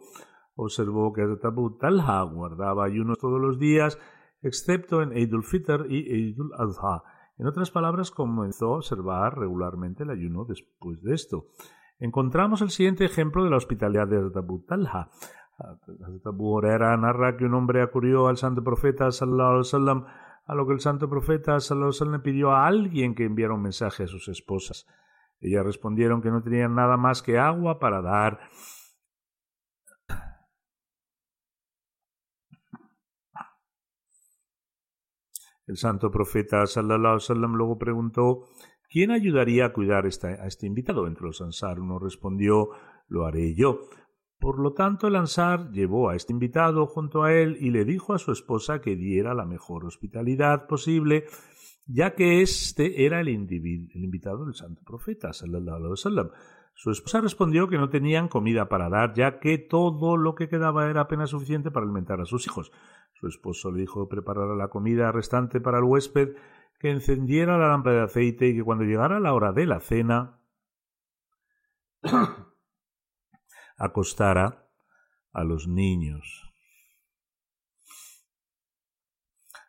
observó 0.54 1.12
que 1.12 1.20
Hazrat 1.20 1.78
Talha 1.78 2.22
guardaba 2.22 2.86
ayunos 2.86 3.18
todos 3.18 3.38
los 3.38 3.58
días, 3.58 3.98
excepto 4.46 5.02
en 5.02 5.12
Eid 5.12 5.32
al-Fitr 5.34 5.86
y 5.88 6.12
Eid 6.12 6.36
al-Adha. 6.56 7.02
En 7.38 7.46
otras 7.46 7.70
palabras, 7.70 8.10
comenzó 8.10 8.74
a 8.74 8.76
observar 8.78 9.38
regularmente 9.38 10.04
el 10.04 10.10
ayuno 10.10 10.44
después 10.44 11.02
de 11.02 11.14
esto. 11.14 11.46
Encontramos 11.98 12.62
el 12.62 12.70
siguiente 12.70 13.04
ejemplo 13.04 13.44
de 13.44 13.50
la 13.50 13.56
hospitalidad 13.56 14.06
de 14.06 14.30
Abu 14.38 14.64
Talha. 14.66 15.08
Abu 16.24 16.60
narra 16.60 17.36
que 17.36 17.44
un 17.44 17.54
hombre 17.54 17.82
acudió 17.82 18.28
al 18.28 18.36
santo 18.36 18.62
profeta 18.62 19.10
sallallahu 19.10 19.48
alaihi 19.48 19.58
wasallam 19.58 20.04
a 20.46 20.54
lo 20.54 20.66
que 20.66 20.74
el 20.74 20.80
santo 20.80 21.08
profeta 21.08 21.58
sallallahu 21.58 21.88
alaihi 21.88 22.00
wasallam 22.00 22.22
pidió 22.22 22.50
a 22.52 22.66
alguien 22.66 23.14
que 23.14 23.24
enviara 23.24 23.54
un 23.54 23.62
mensaje 23.62 24.04
a 24.04 24.06
sus 24.06 24.28
esposas. 24.28 24.86
Ellas 25.40 25.64
respondieron 25.64 26.22
que 26.22 26.30
no 26.30 26.42
tenían 26.42 26.74
nada 26.74 26.96
más 26.96 27.22
que 27.22 27.38
agua 27.38 27.78
para 27.78 28.02
dar. 28.02 28.40
El 35.66 35.76
santo 35.76 36.10
profeta 36.10 36.66
sallallahu 36.66 37.18
alaihi 37.28 37.56
luego 37.56 37.78
preguntó 37.78 38.44
¿Quién 38.88 39.10
ayudaría 39.10 39.66
a 39.66 39.72
cuidar 39.72 40.04
a 40.06 40.08
este 40.46 40.66
invitado? 40.66 41.06
Entre 41.06 41.24
los 41.24 41.40
ansar 41.40 41.80
uno 41.80 41.98
respondió 41.98 42.70
Lo 43.08 43.26
haré 43.26 43.54
yo. 43.54 43.80
Por 44.38 44.60
lo 44.60 44.74
tanto, 44.74 45.08
el 45.08 45.16
ansar 45.16 45.70
llevó 45.72 46.10
a 46.10 46.16
este 46.16 46.32
invitado 46.32 46.86
junto 46.86 47.24
a 47.24 47.32
él 47.32 47.56
y 47.58 47.70
le 47.70 47.84
dijo 47.84 48.12
a 48.12 48.18
su 48.18 48.32
esposa 48.32 48.80
que 48.80 48.94
diera 48.94 49.34
la 49.34 49.46
mejor 49.46 49.86
hospitalidad 49.86 50.66
posible 50.66 51.24
ya 51.86 52.14
que 52.14 52.42
este 52.42 53.06
era 53.06 53.20
el, 53.20 53.28
invitado 53.28 54.44
del 54.44 54.54
santo 54.54 54.82
profeta, 54.84 55.32
sallallahu. 55.32 55.94
Su 56.74 56.90
esposa 56.90 57.20
respondió 57.20 57.68
que 57.68 57.78
no 57.78 57.88
tenían 57.88 58.28
comida 58.28 58.68
para 58.68 58.90
dar, 58.90 59.14
ya 59.14 59.38
que 59.38 59.56
todo 59.56 60.16
lo 60.16 60.34
que 60.34 60.48
quedaba 60.48 60.90
era 60.90 61.02
apenas 61.02 61.30
suficiente 61.30 61.70
para 61.70 61.84
alimentar 61.84 62.20
a 62.20 62.26
sus 62.26 62.46
hijos. 62.46 62.70
Su 63.20 63.28
esposo 63.28 63.70
le 63.72 63.80
dijo 63.80 64.06
que 64.06 64.16
preparara 64.16 64.54
la 64.54 64.68
comida 64.68 65.10
restante 65.10 65.60
para 65.60 65.78
el 65.78 65.84
huésped, 65.84 66.36
que 66.78 66.90
encendiera 66.90 67.56
la 67.56 67.68
lámpara 67.68 67.96
de 67.96 68.02
aceite 68.02 68.48
y 68.48 68.56
que 68.56 68.62
cuando 68.62 68.84
llegara 68.84 69.20
la 69.20 69.32
hora 69.32 69.52
de 69.52 69.66
la 69.66 69.80
cena 69.80 70.38
acostara 73.78 74.68
a 75.32 75.44
los 75.44 75.66
niños. 75.66 76.42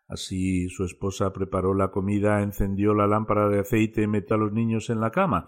Así 0.10 0.70
su 0.70 0.86
esposa 0.86 1.34
preparó 1.34 1.74
la 1.74 1.92
comida, 1.92 2.42
encendió 2.42 2.94
la 2.94 3.08
lámpara 3.08 3.50
de 3.50 3.60
aceite 3.60 4.04
y 4.04 4.08
metió 4.08 4.36
a 4.36 4.40
los 4.40 4.54
niños 4.54 4.90
en 4.90 5.02
la 5.02 5.12
cama. 5.12 5.48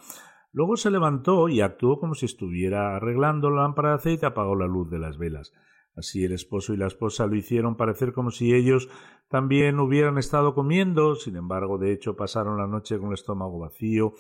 Luego 0.51 0.75
se 0.75 0.91
levantó 0.91 1.47
y 1.47 1.61
actuó 1.61 1.99
como 1.99 2.15
si 2.15 2.25
estuviera 2.25 2.95
arreglando 2.95 3.49
la 3.49 3.63
lámpara 3.63 3.89
de 3.89 3.95
aceite 3.95 4.25
apagó 4.25 4.55
la 4.55 4.67
luz 4.67 4.89
de 4.89 4.99
las 4.99 5.17
velas. 5.17 5.53
Así 5.99 6.23
el 6.23 6.31
esposo 6.31 6.73
y 6.73 6.77
la 6.77 6.87
esposa 6.87 7.27
lo 7.27 7.35
hicieron 7.35 7.75
parecer 7.75 8.13
como 8.13 8.31
si 8.31 8.53
ellos 8.53 8.87
también 9.27 9.79
hubieran 9.79 10.17
estado 10.17 10.55
comiendo, 10.55 11.15
sin 11.15 11.35
embargo, 11.35 11.77
de 11.77 11.91
hecho, 11.91 12.15
pasaron 12.15 12.57
la 12.57 12.67
noche 12.67 12.97
con 12.97 13.09
el 13.09 13.15
estómago 13.15 13.59
vacío. 13.59 14.13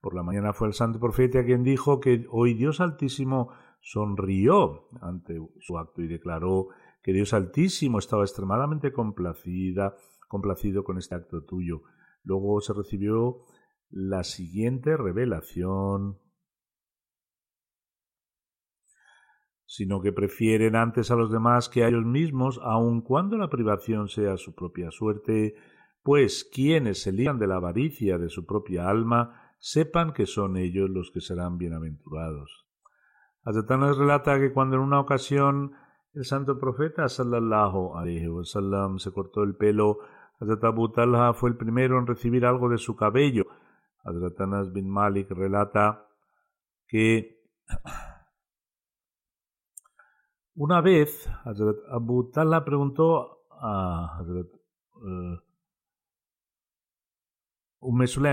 Por 0.00 0.14
la 0.14 0.24
mañana 0.24 0.52
fue 0.52 0.66
el 0.66 0.74
santo 0.74 0.98
profeta 0.98 1.44
quien 1.44 1.62
dijo 1.62 2.00
que 2.00 2.26
hoy 2.30 2.54
Dios 2.54 2.80
Altísimo 2.80 3.52
sonrió 3.80 4.88
ante 5.00 5.40
su 5.60 5.78
acto 5.78 6.02
y 6.02 6.08
declaró 6.08 6.68
que 7.02 7.12
Dios 7.12 7.32
Altísimo 7.32 8.00
estaba 8.00 8.24
extremadamente 8.24 8.92
complacida, 8.92 9.94
complacido 10.26 10.82
con 10.82 10.98
este 10.98 11.14
acto 11.14 11.44
tuyo. 11.44 11.82
Luego 12.24 12.60
se 12.60 12.72
recibió 12.72 13.42
la 13.88 14.24
siguiente 14.24 14.96
revelación, 14.96 16.18
sino 19.70 20.00
que 20.00 20.12
prefieren 20.12 20.74
antes 20.74 21.12
a 21.12 21.14
los 21.14 21.30
demás 21.30 21.68
que 21.68 21.84
a 21.84 21.88
ellos 21.88 22.04
mismos, 22.04 22.58
aun 22.60 23.02
cuando 23.02 23.38
la 23.38 23.48
privación 23.48 24.08
sea 24.08 24.36
su 24.36 24.52
propia 24.52 24.90
suerte, 24.90 25.54
pues 26.02 26.42
quienes 26.42 27.02
se 27.02 27.12
lían 27.12 27.38
de 27.38 27.46
la 27.46 27.54
avaricia 27.54 28.18
de 28.18 28.30
su 28.30 28.44
propia 28.44 28.88
alma, 28.88 29.54
sepan 29.60 30.12
que 30.12 30.26
son 30.26 30.56
ellos 30.56 30.90
los 30.90 31.12
que 31.12 31.20
serán 31.20 31.56
bienaventurados. 31.56 32.66
Azetanas 33.44 33.96
relata 33.96 34.40
que 34.40 34.52
cuando 34.52 34.74
en 34.74 34.82
una 34.82 34.98
ocasión 34.98 35.70
el 36.14 36.24
santo 36.24 36.58
profeta 36.58 37.08
sallallahu 37.08 37.94
alaihi 37.94 38.26
wasallam 38.26 38.98
se 38.98 39.12
cortó 39.12 39.44
el 39.44 39.54
pelo. 39.54 39.98
Hazrat 40.40 40.64
Abu 40.64 40.90
Talha 40.90 41.32
fue 41.32 41.50
el 41.50 41.56
primero 41.56 41.96
en 42.00 42.08
recibir 42.08 42.44
algo 42.44 42.68
de 42.70 42.78
su 42.78 42.96
cabello. 42.96 43.44
Hazrat 44.02 44.40
Anas 44.40 44.72
bin 44.72 44.90
Malik 44.90 45.30
relata 45.30 46.08
que 46.88 47.38
una 50.60 50.82
vez 50.82 51.26
Hazrat 51.44 51.78
Abu 51.90 52.30
Talha 52.30 52.66
preguntó 52.66 53.46
a 53.50 54.18
Hazrat 54.18 54.46
uh, 54.96 55.40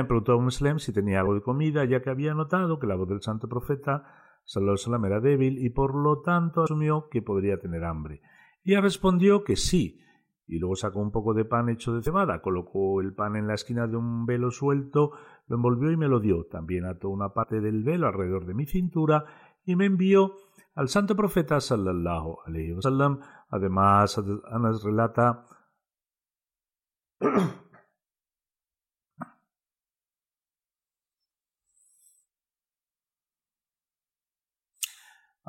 preguntó 0.05 0.33
a 0.33 0.35
Umm 0.35 0.49
si 0.79 0.91
tenía 0.91 1.21
algo 1.21 1.35
de 1.35 1.41
comida, 1.41 1.85
ya 1.85 2.01
que 2.01 2.09
había 2.09 2.33
notado 2.33 2.79
que 2.79 2.87
la 2.87 2.95
voz 2.95 3.07
del 3.07 3.21
santo 3.21 3.47
profeta 3.47 4.03
Sallallahu 4.43 5.05
era 5.05 5.21
débil 5.21 5.57
y 5.57 5.69
por 5.69 5.95
lo 5.95 6.19
tanto 6.21 6.63
asumió 6.63 7.07
que 7.09 7.21
podría 7.21 7.59
tener 7.59 7.85
hambre. 7.85 8.21
Ella 8.65 8.81
respondió 8.81 9.45
que 9.45 9.55
sí, 9.55 10.01
y 10.47 10.59
luego 10.59 10.75
sacó 10.75 10.99
un 10.99 11.11
poco 11.11 11.33
de 11.33 11.45
pan 11.45 11.69
hecho 11.69 11.93
de 11.93 12.03
cebada, 12.03 12.41
colocó 12.41 12.99
el 12.99 13.13
pan 13.13 13.37
en 13.37 13.47
la 13.47 13.53
esquina 13.53 13.87
de 13.87 13.95
un 13.95 14.25
velo 14.25 14.51
suelto, 14.51 15.13
lo 15.47 15.55
envolvió 15.55 15.91
y 15.91 15.97
me 15.97 16.09
lo 16.09 16.19
dio. 16.19 16.45
También 16.45 16.83
ató 16.83 17.07
una 17.07 17.29
parte 17.29 17.61
del 17.61 17.83
velo 17.83 18.07
alrededor 18.07 18.45
de 18.45 18.53
mi 18.53 18.65
cintura 18.65 19.23
y 19.63 19.77
me 19.77 19.85
envió 19.85 20.35
al 20.77 20.89
santo 20.89 21.15
profeta 21.15 21.59
sallallahu 21.59 22.37
alaihi 22.45 22.73
wasallam. 22.73 23.19
Además, 23.49 24.21
Anas 24.51 24.83
relata 24.83 25.43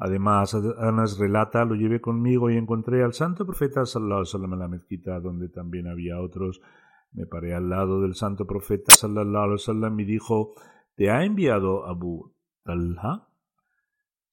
Además, 0.00 0.54
relata, 1.18 1.64
lo 1.64 1.74
llevé 1.74 2.00
conmigo 2.00 2.48
y 2.50 2.56
encontré 2.56 3.02
al 3.02 3.12
santo 3.12 3.44
profeta 3.44 3.84
sallallahu 3.84 4.20
alaihi 4.20 4.28
wasallam 4.28 4.52
en 4.54 4.58
la 4.60 4.68
mezquita, 4.68 5.20
donde 5.20 5.48
también 5.48 5.88
había 5.88 6.20
otros. 6.20 6.60
Me 7.12 7.26
paré 7.26 7.54
al 7.54 7.68
lado 7.68 8.00
del 8.00 8.14
santo 8.14 8.46
profeta 8.46 8.94
sallallahu 8.94 9.44
alaihi 9.44 9.60
wasallam 9.60 10.00
y 10.00 10.04
dijo, 10.04 10.54
¿te 10.94 11.10
ha 11.10 11.24
enviado 11.24 11.84
Abu 11.84 12.32
Talha? 12.62 13.28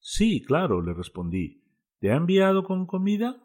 Sí, 0.08 0.40
claro, 0.40 0.82
le 0.82 0.94
respondí. 0.94 1.64
¿Te 1.98 2.12
ha 2.12 2.14
enviado 2.14 2.62
con 2.62 2.86
comida? 2.86 3.42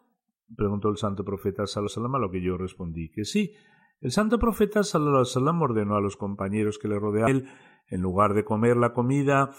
preguntó 0.56 0.90
el 0.90 0.96
santo 0.96 1.24
profeta 1.24 1.64
wasallam, 1.64 2.14
a 2.14 2.20
lo 2.20 2.30
que 2.30 2.40
yo 2.40 2.56
respondí 2.56 3.10
que 3.10 3.24
sí. 3.24 3.52
El 4.00 4.12
santo 4.12 4.38
profeta 4.38 4.82
wasallam 4.82 5.60
ordenó 5.60 5.96
a 5.96 6.00
los 6.00 6.16
compañeros 6.16 6.78
que 6.78 6.86
le 6.86 7.00
rodeaban, 7.00 7.46
en 7.88 8.00
lugar 8.00 8.34
de 8.34 8.44
comer 8.44 8.76
la 8.76 8.92
comida, 8.92 9.50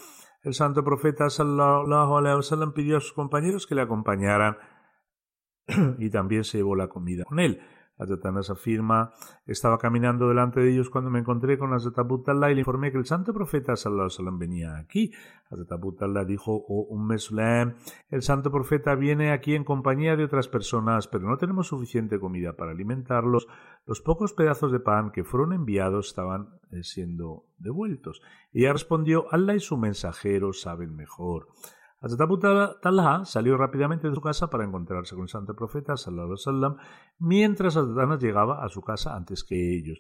el 0.44 0.54
santo 0.54 0.86
profeta 0.86 1.26
wasallam 1.26 2.72
pidió 2.72 2.96
a 2.96 3.02
sus 3.02 3.12
compañeros 3.12 3.68
que 3.68 3.76
le 3.76 3.82
acompañaran 3.82 4.56
y 6.00 6.10
también 6.10 6.46
se 6.46 6.60
llevó 6.60 6.78
la 6.78 6.88
comida 6.88 7.26
con 7.26 7.42
él. 7.42 7.60
Hazrat 7.98 8.26
Anas 8.26 8.50
afirma, 8.50 9.14
estaba 9.46 9.78
caminando 9.78 10.28
delante 10.28 10.60
de 10.60 10.72
ellos 10.72 10.90
cuando 10.90 11.12
me 11.12 11.20
encontré 11.20 11.58
con 11.58 11.74
Hazrat 11.74 12.00
Abu 12.00 12.24
Tallah 12.24 12.52
y 12.52 12.56
le 12.56 12.62
informé 12.62 12.92
que 12.92 12.98
el 12.98 13.06
santo 13.06 13.34
profeta 13.34 13.76
sallallahu 13.76 14.10
alaihi 14.20 14.40
venía 14.40 14.78
aquí. 14.78 15.12
Hazrat 15.50 15.72
Abu 15.72 15.96
Tallah 15.96 16.26
dijo, 16.26 16.66
oh 16.68 17.18
Sulaim, 17.18 17.76
el 18.10 18.22
santo 18.24 18.52
profeta 18.52 18.96
viene 18.96 19.32
aquí 19.32 19.56
en 19.56 19.64
compañía 19.64 20.16
de 20.16 20.24
otras 20.24 20.48
personas, 20.48 21.08
pero 21.08 21.28
no 21.28 21.38
tenemos 21.38 21.68
suficiente 21.68 22.20
comida 22.20 22.54
para 22.54 22.72
alimentarlos. 22.72 23.48
Los 23.86 24.02
pocos 24.02 24.34
pedazos 24.34 24.72
de 24.72 24.80
pan 24.80 25.12
que 25.12 25.24
fueron 25.24 25.54
enviados 25.54 26.08
estaban 26.08 26.60
eh, 26.72 26.84
siendo 26.84 27.46
devueltos. 27.58 28.22
Y 28.52 28.62
ella 28.62 28.74
respondió, 28.74 29.26
Allah 29.32 29.56
y 29.56 29.60
su 29.60 29.78
mensajero 29.78 30.54
saben 30.54 30.96
mejor. 30.96 31.48
Talha 32.82 33.24
salió 33.24 33.56
rápidamente 33.56 34.10
de 34.10 34.16
su 34.16 34.20
casa 34.20 34.50
para 34.50 34.66
encontrarse 34.66 35.16
con 35.16 35.24
el 35.24 35.30
santo 35.30 35.56
profeta 35.56 35.96
sallallahu 35.96 36.36
alaihi 36.48 36.76
mientras 37.20 37.78
Hazrat 37.78 38.22
llegaba 38.22 38.62
a 38.62 38.68
su 38.68 38.82
casa 38.82 39.16
antes 39.16 39.46
que 39.46 39.78
ellos. 39.78 40.00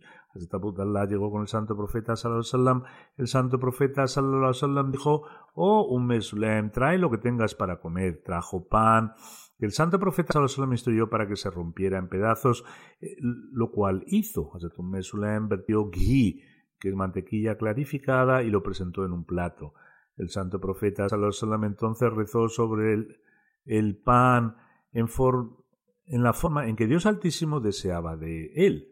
Talha 0.51 1.05
llegó 1.05 1.31
con 1.31 1.43
el 1.43 1.47
santo 1.47 1.77
profeta 1.77 2.17
sallallahu 2.17 2.43
alaihi 2.53 2.83
El 3.15 3.27
santo 3.27 3.57
profeta 3.57 4.05
sallallahu 4.05 4.65
alaihi 4.65 4.91
dijo: 4.91 5.23
"Oh 5.53 5.95
Umm 5.95 6.19
Sulaim, 6.19 6.71
trae 6.71 6.97
lo 6.97 7.09
que 7.09 7.19
tengas 7.19 7.55
para 7.55 7.79
comer." 7.79 8.21
Trajo 8.25 8.67
pan. 8.67 9.13
El 9.57 9.71
santo 9.71 9.97
profeta 9.97 10.37
alaihi 10.37 10.71
instruyó 10.71 11.09
para 11.09 11.25
que 11.25 11.37
se 11.37 11.49
rompiera 11.49 11.97
en 11.97 12.09
pedazos, 12.09 12.65
eh, 12.99 13.15
lo 13.21 13.71
cual 13.71 14.03
hizo. 14.07 14.51
Hazrat 14.53 14.77
Umm 14.77 15.01
Sulaim 15.01 15.47
vertió 15.47 15.89
ghee, 15.89 16.43
que 16.77 16.89
es 16.89 16.95
mantequilla 16.95 17.55
clarificada, 17.55 18.43
y 18.43 18.49
lo 18.49 18.61
presentó 18.61 19.05
en 19.05 19.13
un 19.13 19.23
plato. 19.23 19.73
El 20.17 20.29
santo 20.29 20.59
profeta 20.59 21.09
Sallallahu 21.09 21.65
entonces 21.65 22.13
rezó 22.13 22.47
sobre 22.49 22.93
el, 22.93 23.17
el 23.65 23.97
pan 23.97 24.55
en, 24.91 25.07
en 26.05 26.23
la 26.23 26.33
forma 26.33 26.67
en 26.67 26.75
que 26.75 26.87
Dios 26.87 27.05
Altísimo 27.05 27.59
deseaba 27.59 28.15
de 28.15 28.51
él. 28.55 28.89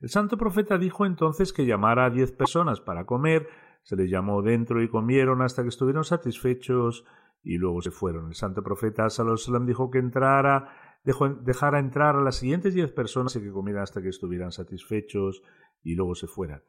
El 0.00 0.08
santo 0.08 0.36
profeta 0.36 0.78
dijo 0.78 1.06
entonces 1.06 1.52
que 1.52 1.66
llamara 1.66 2.06
a 2.06 2.10
diez 2.10 2.32
personas 2.32 2.80
para 2.80 3.06
comer, 3.06 3.48
se 3.82 3.96
les 3.96 4.10
llamó 4.10 4.42
dentro 4.42 4.82
y 4.82 4.88
comieron 4.88 5.42
hasta 5.42 5.62
que 5.62 5.68
estuvieron 5.68 6.04
satisfechos 6.04 7.04
y 7.42 7.58
luego 7.58 7.82
se 7.82 7.90
fueron. 7.90 8.28
El 8.28 8.34
santo 8.34 8.62
profeta 8.62 9.08
Sallallahu 9.10 9.66
dijo 9.66 9.90
que 9.90 9.98
entrara, 9.98 10.98
dejara 11.44 11.78
entrar 11.78 12.16
a 12.16 12.22
las 12.22 12.36
siguientes 12.36 12.74
diez 12.74 12.90
personas 12.90 13.36
y 13.36 13.42
que 13.42 13.52
comieran 13.52 13.82
hasta 13.82 14.02
que 14.02 14.08
estuvieran 14.08 14.52
satisfechos 14.52 15.42
y 15.82 15.94
luego 15.94 16.14
se 16.14 16.26
fueran. 16.26 16.62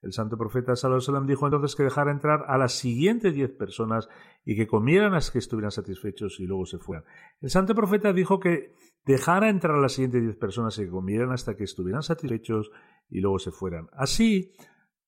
El 0.00 0.12
santo 0.12 0.36
profeta 0.36 0.76
Sallallahu 0.76 1.26
dijo 1.26 1.46
entonces 1.46 1.74
que 1.74 1.82
dejara 1.82 2.12
entrar 2.12 2.44
a 2.46 2.56
las 2.56 2.72
siguientes 2.72 3.34
diez 3.34 3.50
personas 3.50 4.08
y 4.44 4.56
que 4.56 4.68
comieran 4.68 5.14
hasta 5.14 5.32
que 5.32 5.38
estuvieran 5.38 5.72
satisfechos 5.72 6.38
y 6.38 6.46
luego 6.46 6.66
se 6.66 6.78
fueran. 6.78 7.04
El 7.40 7.50
santo 7.50 7.74
profeta 7.74 8.12
dijo 8.12 8.38
que 8.38 8.74
dejara 9.04 9.48
entrar 9.48 9.76
a 9.76 9.80
las 9.80 9.92
siguientes 9.92 10.22
diez 10.22 10.36
personas 10.36 10.78
y 10.78 10.84
que 10.84 10.90
comieran 10.90 11.32
hasta 11.32 11.56
que 11.56 11.64
estuvieran 11.64 12.02
satisfechos 12.02 12.70
y 13.08 13.20
luego 13.20 13.40
se 13.40 13.50
fueran. 13.50 13.88
Así, 13.92 14.52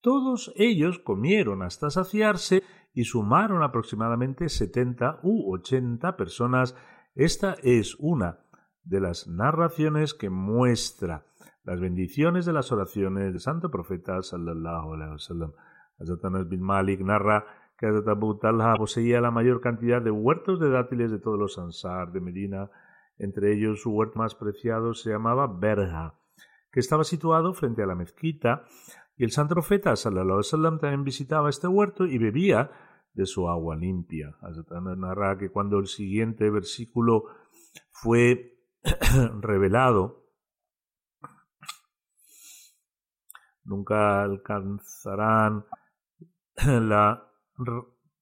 todos 0.01 0.53
ellos 0.57 0.99
comieron 0.99 1.63
hasta 1.63 1.91
saciarse 1.91 2.63
y 2.93 3.05
sumaron 3.05 3.63
aproximadamente 3.63 4.49
70 4.49 5.21
u 5.23 5.55
80 5.55 6.17
personas. 6.17 6.75
Esta 7.15 7.57
es 7.63 7.95
una 7.99 8.41
de 8.83 9.01
las 9.01 9.29
narraciones 9.29 10.15
que 10.15 10.31
muestra 10.31 11.30
las 11.71 11.79
bendiciones 11.79 12.47
de 12.47 12.53
las 12.53 12.73
oraciones 12.73 13.31
del 13.31 13.39
santo 13.39 13.71
profeta 13.71 14.21
sallallahu 14.23 14.95
alaihi 14.95 15.13
wasallam. 15.13 15.53
Hazrat 16.01 16.49
bin 16.49 16.63
Malik 16.63 17.01
narra 17.01 17.47
que 17.79 17.87
Hazrat 17.87 18.09
Abu 18.09 18.39
Talha 18.39 18.75
poseía 18.77 19.21
la 19.21 19.31
mayor 19.31 19.61
cantidad 19.61 20.03
de 20.03 20.11
huertos 20.11 20.59
de 20.59 20.69
dátiles 20.69 21.13
de 21.13 21.21
todos 21.21 21.39
los 21.39 21.59
ansar 21.59 22.11
de 22.11 22.21
Medina. 22.21 22.69
Entre 23.19 23.55
ellos 23.55 23.83
su 23.83 23.93
huerto 23.93 24.19
más 24.19 24.35
preciado 24.35 24.95
se 24.95 25.11
llamaba 25.11 25.47
Berja, 25.47 26.19
que 26.73 26.81
estaba 26.81 27.05
situado 27.05 27.55
frente 27.55 27.85
a 27.85 27.87
la 27.87 27.95
mezquita 27.95 28.65
y 29.17 29.23
el 29.23 29.31
santo 29.31 29.55
profeta 29.55 29.95
sallallahu 29.95 30.25
alaihi 30.25 30.39
wasallam 30.39 30.81
también 30.81 31.05
visitaba 31.05 31.51
este 31.51 31.69
huerto 31.69 32.05
y 32.05 32.19
bebía 32.19 32.73
de 33.15 33.27
su 33.27 33.49
agua 33.49 33.77
limpia. 33.77 34.35
narra 34.97 35.39
que 35.39 35.51
cuando 35.51 35.79
el 35.79 35.87
siguiente 35.87 36.51
versículo 36.51 37.27
fue 37.93 38.59
revelado, 39.41 40.21
nunca 43.71 44.23
alcanzarán 44.23 45.65
la 46.67 47.31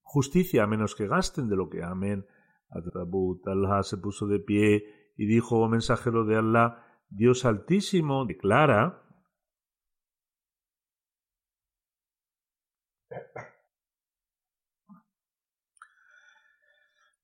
justicia 0.02 0.64
a 0.64 0.66
menos 0.66 0.94
que 0.94 1.08
gasten 1.08 1.48
de 1.48 1.56
lo 1.56 1.68
que 1.70 1.82
amen. 1.82 2.26
Abu 2.70 3.40
Talha 3.42 3.82
se 3.82 3.96
puso 3.96 4.26
de 4.26 4.40
pie 4.40 4.84
y 5.16 5.26
dijo, 5.26 5.58
oh 5.58 5.68
mensajero 5.68 6.24
de 6.24 6.36
Allah, 6.36 6.84
Dios 7.08 7.46
Altísimo 7.46 8.26
declara 8.26 9.02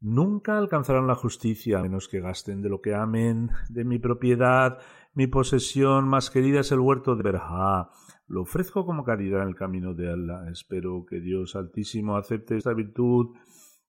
Nunca 0.01 0.59
alcanzarán 0.59 1.07
la 1.07 1.15
justicia 1.15 1.79
a 1.79 1.83
menos 1.83 2.09
que 2.09 2.21
gasten 2.21 2.61
de 2.61 2.69
lo 2.69 2.83
que 2.83 2.95
amen, 2.95 3.51
de 3.71 3.85
mi 3.85 3.99
propiedad, 3.99 4.79
mi 5.15 5.27
posesión 5.29 6.07
más 6.09 6.31
querida 6.31 6.61
es 6.61 6.73
el 6.73 6.81
huerto 6.81 7.17
de 7.17 7.23
Berja. 7.23 7.89
Lo 8.27 8.43
ofrezco 8.43 8.87
como 8.87 9.05
caridad 9.05 9.43
en 9.43 9.49
el 9.49 9.55
camino 9.55 9.95
de 9.95 10.11
Allah. 10.11 10.49
Espero 10.51 11.05
que 11.09 11.21
Dios 11.21 11.57
Altísimo 11.57 12.17
acepte 12.17 12.57
esta 12.57 12.73
virtud 12.73 13.37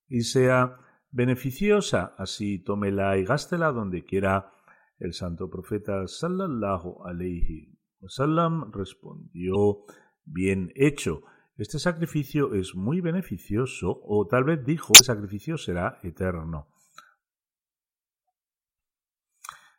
y 0.08 0.22
sea 0.22 0.76
beneficiosa. 1.10 2.14
Así 2.18 2.58
tómela 2.58 3.16
y 3.16 3.24
gástela 3.24 3.72
donde 3.72 4.04
quiera. 4.04 4.52
El 4.98 5.12
santo 5.12 5.48
profeta 5.50 6.06
sallallahu 6.06 7.04
alayhi 7.04 7.76
wasallam 8.00 8.72
respondió, 8.72 9.84
bien 10.24 10.72
hecho. 10.74 11.22
Este 11.56 11.78
sacrificio 11.78 12.54
es 12.54 12.74
muy 12.74 13.00
beneficioso, 13.00 14.00
o 14.04 14.26
tal 14.26 14.44
vez 14.44 14.64
dijo, 14.64 14.92
el 14.98 15.04
sacrificio 15.04 15.56
será 15.56 15.98
eterno. 16.02 16.68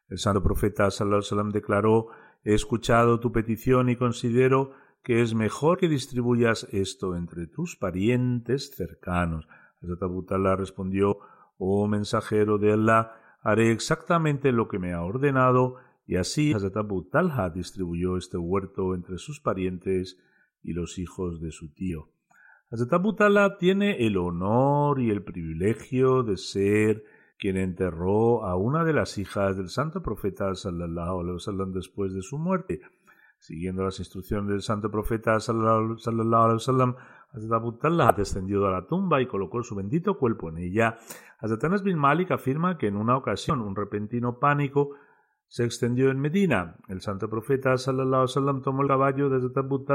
El 0.10 0.18
santo 0.18 0.42
profeta 0.42 0.90
sallallahu 0.90 1.52
declaró, 1.52 2.08
he 2.44 2.54
escuchado 2.54 3.20
tu 3.20 3.32
petición 3.32 3.90
y 3.90 3.96
considero 3.96 4.72
que 5.04 5.22
es 5.22 5.34
mejor 5.34 5.78
que 5.78 5.88
distribuyas 5.88 6.68
esto 6.72 7.16
entre 7.16 7.48
tus 7.48 7.76
parientes 7.76 8.72
cercanos. 8.76 9.48
Hazrat 9.82 10.58
respondió, 10.58 11.20
oh 11.58 11.88
mensajero 11.88 12.58
de 12.58 12.74
Allah, 12.74 13.14
haré 13.42 13.72
exactamente 13.72 14.52
lo 14.52 14.68
que 14.68 14.80
me 14.80 14.94
ha 14.94 15.02
ordenado, 15.02 15.76
y 16.06 16.16
así 16.16 16.54
Hazrat 16.54 17.54
distribuyó 17.54 18.18
este 18.18 18.38
huerto 18.38 18.96
entre 18.96 19.18
sus 19.18 19.40
parientes 19.40 20.18
y 20.62 20.74
los 20.74 20.98
hijos 21.00 21.42
de 21.42 21.52
su 21.52 21.74
tío. 21.74 22.10
Hazrat 22.70 23.58
tiene 23.60 24.06
el 24.06 24.18
honor 24.18 25.00
y 25.00 25.10
el 25.10 25.24
privilegio 25.24 26.24
de 26.24 26.36
ser 26.36 27.04
quien 27.38 27.58
enterró 27.58 28.44
a 28.44 28.56
una 28.56 28.84
de 28.84 28.94
las 28.94 29.18
hijas 29.18 29.58
del 29.58 29.70
santo 29.70 30.02
profeta 30.02 30.54
sallallahu 30.56 31.20
alaihi 31.20 31.34
wasallam 31.34 31.72
después 31.72 32.14
de 32.14 32.22
su 32.22 32.38
muerte. 32.38 32.82
Siguiendo 33.40 33.84
las 33.84 34.00
instrucciones 34.00 34.50
del 34.50 34.62
santo 34.62 34.90
profeta 34.90 35.40
sallallahu 35.40 35.98
alaihi 36.06 36.54
wasallam, 36.54 36.96
Hazrat 37.34 37.54
Abu 37.54 37.78
descendió 38.16 38.66
a 38.66 38.72
la 38.72 38.88
tumba 38.88 39.22
y 39.22 39.28
colocó 39.28 39.62
su 39.62 39.76
bendito 39.76 40.18
cuerpo 40.18 40.50
en 40.50 40.58
ella. 40.58 40.98
Hazrat 41.40 41.64
Anas 41.66 41.84
bin 41.84 41.98
Malik 41.98 42.32
afirma 42.32 42.78
que 42.78 42.88
en 42.88 42.96
una 42.96 43.16
ocasión 43.16 43.62
un 43.62 43.76
repentino 43.76 44.40
pánico 44.40 44.96
se 45.48 45.66
extendió 45.66 46.10
en 46.10 46.20
Medina. 46.20 46.78
El 46.88 47.02
santo 47.02 47.30
profeta 47.30 47.78
sallallahu 47.78 48.08
alaihi 48.08 48.22
wasallam 48.24 48.62
tomó 48.62 48.82
el 48.82 48.88
caballo 48.88 49.30
de 49.30 49.38
Hazrat 49.38 49.58
Abu 49.58 49.86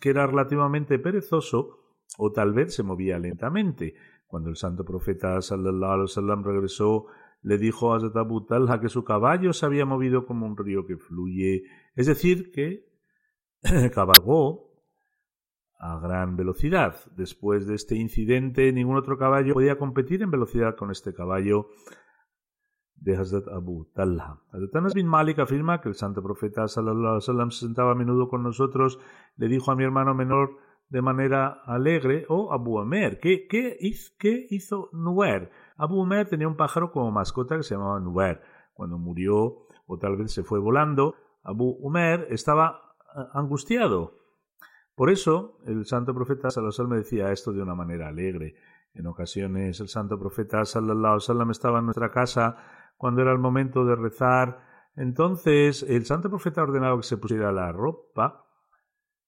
que 0.00 0.10
era 0.10 0.26
relativamente 0.26 0.98
perezoso 0.98 1.78
o 2.18 2.32
tal 2.32 2.52
vez 2.52 2.74
se 2.74 2.82
movía 2.82 3.18
lentamente. 3.18 3.94
Cuando 4.32 4.48
el 4.48 4.56
santo 4.56 4.82
profeta 4.82 5.42
sallallahu 5.42 5.92
alaihi 5.92 6.08
wasallam 6.08 6.42
regresó, 6.42 7.04
le 7.42 7.58
dijo 7.58 7.92
a 7.92 7.98
Abu 7.98 8.46
Talha 8.46 8.80
que 8.80 8.88
su 8.88 9.04
caballo 9.04 9.52
se 9.52 9.66
había 9.66 9.84
movido 9.84 10.24
como 10.24 10.46
un 10.46 10.56
río 10.56 10.86
que 10.86 10.96
fluye, 10.96 11.64
es 11.94 12.06
decir, 12.06 12.50
que 12.50 12.88
cabalgó 13.94 14.72
a 15.78 15.98
gran 16.00 16.38
velocidad. 16.38 16.96
Después 17.14 17.66
de 17.66 17.74
este 17.74 17.96
incidente, 17.96 18.72
ningún 18.72 18.96
otro 18.96 19.18
caballo 19.18 19.52
podía 19.52 19.76
competir 19.76 20.22
en 20.22 20.30
velocidad 20.30 20.76
con 20.76 20.90
este 20.90 21.12
caballo 21.12 21.66
de 22.96 23.14
Hazrat 23.14 23.48
Abu 23.48 23.84
Talha. 23.92 24.40
Hazrat 24.50 24.74
Anas 24.76 24.94
bin 24.94 25.08
Malik 25.08 25.40
afirma 25.40 25.82
que 25.82 25.90
el 25.90 25.94
santo 25.94 26.22
profeta 26.22 26.68
sallallahu 26.68 27.00
alaihi 27.00 27.16
wasallam 27.16 27.50
se 27.50 27.66
sentaba 27.66 27.92
a 27.92 27.96
menudo 27.96 28.30
con 28.30 28.42
nosotros, 28.42 28.98
le 29.36 29.48
dijo 29.48 29.70
a 29.70 29.76
mi 29.76 29.84
hermano 29.84 30.14
menor 30.14 30.56
de 30.92 31.00
manera 31.00 31.62
alegre, 31.64 32.26
oh 32.28 32.52
Abu 32.52 32.78
Amer, 32.78 33.18
¿qué, 33.18 33.46
qué, 33.48 33.78
hizo, 33.80 34.12
qué 34.18 34.46
hizo 34.50 34.90
Nuer? 34.92 35.50
Abu 35.78 36.02
Amer 36.02 36.28
tenía 36.28 36.46
un 36.46 36.56
pájaro 36.58 36.92
como 36.92 37.10
mascota 37.10 37.56
que 37.56 37.62
se 37.62 37.74
llamaba 37.74 37.98
Nuer. 37.98 38.42
Cuando 38.74 38.98
murió, 38.98 39.68
o 39.86 39.98
tal 39.98 40.18
vez 40.18 40.32
se 40.32 40.42
fue 40.42 40.60
volando, 40.60 41.14
Abu 41.42 41.78
Umer 41.80 42.26
estaba 42.28 42.94
eh, 43.16 43.20
angustiado. 43.32 44.18
Por 44.94 45.08
eso, 45.08 45.56
el 45.64 45.86
santo 45.86 46.14
profeta 46.14 46.48
alaihi 46.54 46.86
me 46.86 46.96
decía 46.98 47.32
esto 47.32 47.54
de 47.54 47.62
una 47.62 47.74
manera 47.74 48.08
alegre. 48.08 48.56
En 48.92 49.06
ocasiones, 49.06 49.80
el 49.80 49.88
santo 49.88 50.18
profeta 50.18 50.62
sallallahu 50.66 51.50
estaba 51.50 51.78
en 51.78 51.86
nuestra 51.86 52.10
casa 52.10 52.58
cuando 52.98 53.22
era 53.22 53.32
el 53.32 53.38
momento 53.38 53.86
de 53.86 53.96
rezar. 53.96 54.60
Entonces 54.94 55.84
el 55.84 56.04
santo 56.04 56.28
profeta 56.28 56.62
ordenaba 56.62 56.98
que 56.98 57.04
se 57.04 57.16
pusiera 57.16 57.50
la 57.50 57.72
ropa 57.72 58.44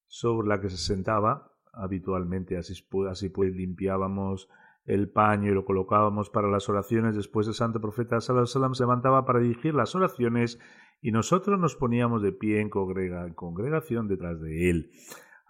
sobre 0.07 0.47
la 0.49 0.61
que 0.61 0.69
se 0.69 0.77
sentaba 0.77 1.54
habitualmente, 1.77 2.57
así, 2.57 2.75
así 3.09 3.29
pues 3.29 3.55
limpiábamos 3.55 4.49
el 4.87 5.09
paño 5.09 5.51
y 5.51 5.55
lo 5.55 5.65
colocábamos 5.65 6.31
para 6.31 6.49
las 6.49 6.69
oraciones. 6.69 7.17
Después 7.17 7.47
el 7.49 7.55
santo 7.55 7.81
profeta 7.81 8.21
Sallallahu 8.21 8.75
se 8.75 8.85
levantaba 8.85 9.25
para 9.25 9.41
dirigir 9.41 9.75
las 9.75 9.95
oraciones 9.95 10.59
y 11.01 11.13
nosotros 11.13 11.59
nos 11.59 11.77
poníamos 11.77 12.23
de 12.23 12.33
pie 12.33 12.61
en, 12.61 12.71
congregación 12.71 14.09
detrás 14.09 14.41
de 14.41 14.71
él. 14.71 14.91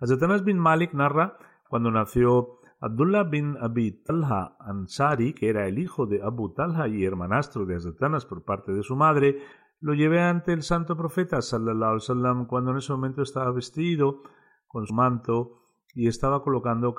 Hazrat 0.00 0.44
bin 0.44 0.58
Malik 0.58 0.92
narra 0.92 1.36
cuando 1.68 1.90
nació 1.90 2.58
Abdullah 2.80 3.24
bin 3.24 3.56
Abi 3.60 4.02
Talha 4.02 4.56
Ansari, 4.60 5.32
que 5.32 5.48
era 5.48 5.66
el 5.66 5.78
hijo 5.78 6.06
de 6.06 6.22
Abu 6.22 6.52
Talha 6.52 6.88
y 6.88 7.04
hermanastro 7.04 7.66
de 7.66 7.76
Hazrat 7.76 8.28
por 8.28 8.44
parte 8.44 8.72
de 8.72 8.82
su 8.82 8.96
madre, 8.96 9.38
lo 9.80 9.94
llevé 9.94 10.20
ante 10.20 10.52
el 10.52 10.62
santo 10.62 10.96
profeta 10.96 11.42
sallallahu 11.42 11.76
alaihi 11.76 12.02
wasallam 12.02 12.46
cuando 12.46 12.70
en 12.70 12.78
ese 12.78 12.92
momento 12.92 13.22
estaba 13.22 13.50
vestido 13.52 14.22
con 14.66 14.86
su 14.86 14.94
manto 14.94 15.63
y 15.94 16.08
estaba 16.08 16.42
colocando 16.42 16.94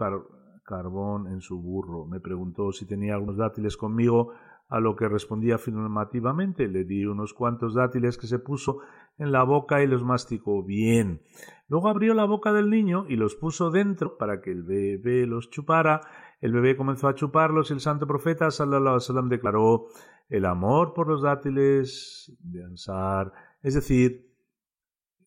carbón 0.64 1.28
en 1.28 1.42
su 1.42 1.62
burro. 1.62 2.06
Me 2.06 2.20
preguntó 2.20 2.72
si 2.72 2.86
tenía 2.86 3.16
algunos 3.16 3.38
dátiles 3.38 3.78
conmigo, 3.78 4.34
a 4.68 4.80
lo 4.80 4.96
que 4.96 5.08
respondí 5.08 5.52
afirmativamente. 5.52 6.68
Le 6.68 6.86
di 6.86 7.06
unos 7.06 7.34
cuantos 7.34 7.76
dátiles 7.76 8.18
que 8.18 8.28
se 8.28 8.40
puso 8.40 8.80
en 9.18 9.32
la 9.32 9.44
boca 9.44 9.84
y 9.84 9.88
los 9.88 10.04
masticó 10.04 10.64
bien. 10.64 11.22
Luego 11.68 11.90
abrió 11.90 12.14
la 12.14 12.26
boca 12.26 12.54
del 12.54 12.70
niño 12.70 13.06
y 13.08 13.16
los 13.16 13.36
puso 13.36 13.72
dentro 13.72 14.18
para 14.18 14.42
que 14.42 14.52
el 14.52 14.64
bebé 14.64 15.26
los 15.26 15.50
chupara. 15.50 16.02
El 16.42 16.52
bebé 16.52 16.76
comenzó 16.76 17.08
a 17.08 17.16
chuparlos 17.16 17.70
y 17.70 17.74
el 17.74 17.80
santo 17.80 18.08
profeta 18.08 18.52
sallallahu 18.52 18.98
alaihi 19.10 19.30
declaró 19.30 19.88
el 20.30 20.46
amor 20.46 20.94
por 20.94 21.08
los 21.08 21.22
dátiles 21.22 22.36
de 22.40 22.64
Ansar, 22.64 23.32
es 23.62 23.76
decir, 23.76 24.25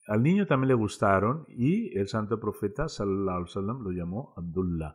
al 0.08 0.22
niño 0.22 0.46
también 0.46 0.68
le 0.68 0.74
gustaron 0.74 1.44
y 1.48 1.96
el 1.98 2.08
santo 2.08 2.40
profeta 2.40 2.88
sallallahu 2.88 3.28
alaihi 3.28 3.42
wasallam 3.42 3.82
lo 3.82 3.90
llamó 3.90 4.32
Abdullah. 4.36 4.94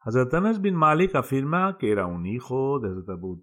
Hazrat 0.00 0.32
Anas 0.32 0.62
bin 0.62 0.74
Malik 0.74 1.14
afirma 1.14 1.76
que 1.76 1.92
era 1.92 2.06
un 2.06 2.24
hijo 2.26 2.80
de 2.80 2.88
Hazrat 2.88 3.10
Abu 3.10 3.40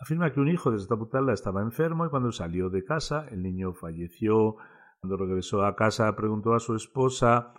afirma 0.00 0.32
que 0.32 0.40
un 0.40 0.48
hijo 0.48 0.70
de 0.70 0.76
Hazrat 0.76 0.92
Abu 0.92 1.30
estaba 1.30 1.62
enfermo 1.62 2.04
y 2.04 2.08
cuando 2.08 2.32
salió 2.32 2.68
de 2.68 2.84
casa 2.84 3.26
el 3.30 3.42
niño 3.42 3.74
falleció. 3.74 4.56
Cuando 5.00 5.16
regresó 5.16 5.64
a 5.64 5.76
casa 5.76 6.16
preguntó 6.16 6.54
a 6.54 6.58
su 6.58 6.74
esposa 6.74 7.54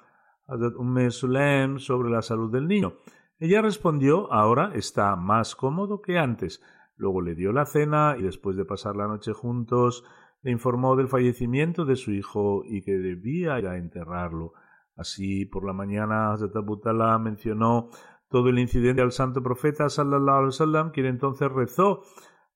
Hazrat 0.47 0.75
Umm 0.75 1.09
Sulaim 1.11 1.79
sobre 1.79 2.09
la 2.09 2.21
salud 2.21 2.51
del 2.51 2.67
niño. 2.67 2.95
Ella 3.37 3.61
respondió, 3.61 4.33
ahora 4.33 4.71
está 4.75 5.15
más 5.15 5.55
cómodo 5.55 6.01
que 6.01 6.17
antes. 6.17 6.61
Luego 6.97 7.21
le 7.21 7.35
dio 7.35 7.53
la 7.53 7.65
cena 7.65 8.17
y 8.19 8.23
después 8.23 8.57
de 8.57 8.65
pasar 8.65 8.97
la 8.97 9.07
noche 9.07 9.31
juntos, 9.31 10.03
le 10.41 10.51
informó 10.51 10.95
del 10.95 11.07
fallecimiento 11.07 11.85
de 11.85 11.95
su 11.95 12.11
hijo 12.11 12.63
y 12.65 12.81
que 12.81 12.97
debía 12.97 13.59
ir 13.59 13.67
a 13.67 13.77
enterrarlo. 13.77 14.53
Así, 14.95 15.45
por 15.45 15.65
la 15.65 15.73
mañana, 15.73 16.31
Hazrat 16.31 16.55
Abu 16.55 16.81
mencionó 17.19 17.89
todo 18.29 18.49
el 18.49 18.59
incidente 18.59 19.01
al 19.01 19.11
santo 19.11 19.41
profeta 19.41 19.89
sallallahu 19.89 20.37
alaihi 20.37 20.45
wasallam, 20.47 20.91
quien 20.91 21.07
entonces 21.07 21.51
rezó 21.51 22.03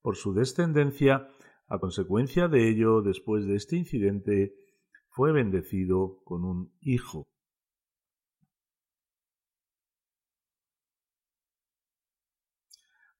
por 0.02 0.16
su 0.16 0.34
descendencia. 0.34 1.28
A 1.66 1.78
consecuencia 1.78 2.48
de 2.48 2.68
ello, 2.68 3.00
después 3.00 3.46
de 3.46 3.56
este 3.56 3.76
incidente, 3.76 4.54
fue 5.08 5.32
bendecido 5.32 6.20
con 6.24 6.44
un 6.44 6.72
hijo. 6.80 7.24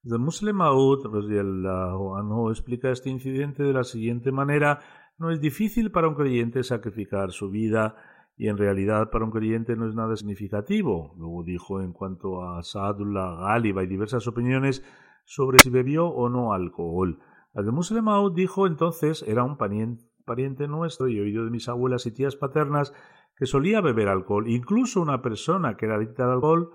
The 0.06 0.18
Muslim 0.18 0.56
Maud 0.56 1.06
anhu 1.06 2.50
explica 2.50 2.90
este 2.90 3.08
incidente 3.08 3.62
de 3.62 3.72
la 3.72 3.84
siguiente 3.84 4.32
manera: 4.32 4.80
no 5.16 5.30
es 5.30 5.40
difícil 5.40 5.90
para 5.90 6.08
un 6.08 6.14
creyente 6.14 6.62
sacrificar 6.62 7.32
su 7.32 7.48
vida 7.48 7.96
y 8.36 8.48
en 8.48 8.58
realidad 8.58 9.10
para 9.10 9.24
un 9.24 9.30
creyente 9.30 9.76
no 9.76 9.88
es 9.88 9.94
nada 9.94 10.14
significativo. 10.14 11.14
Luego 11.16 11.42
dijo 11.42 11.80
en 11.80 11.94
cuanto 11.94 12.42
a 12.42 12.62
Saadullah 12.62 13.36
Ghaliba 13.46 13.80
hay 13.80 13.86
diversas 13.86 14.26
opiniones 14.26 14.84
sobre 15.24 15.58
si 15.60 15.70
bebió 15.70 16.08
o 16.08 16.28
no 16.28 16.52
alcohol. 16.52 17.18
The 17.54 17.70
Muslim 17.70 18.04
Maud 18.04 18.34
dijo 18.34 18.66
entonces 18.66 19.24
era 19.26 19.42
un 19.42 19.56
pariente 19.56 20.68
nuestro 20.68 21.08
y 21.08 21.18
oído 21.18 21.46
de 21.46 21.50
mis 21.50 21.66
abuelas 21.70 22.04
y 22.04 22.12
tías 22.12 22.36
paternas 22.36 22.92
que 23.36 23.46
solía 23.46 23.80
beber 23.80 24.08
alcohol. 24.08 24.48
Incluso 24.48 25.00
una 25.00 25.22
persona 25.22 25.78
que 25.78 25.86
era 25.86 25.94
adicta 25.94 26.24
al 26.24 26.32
alcohol 26.32 26.72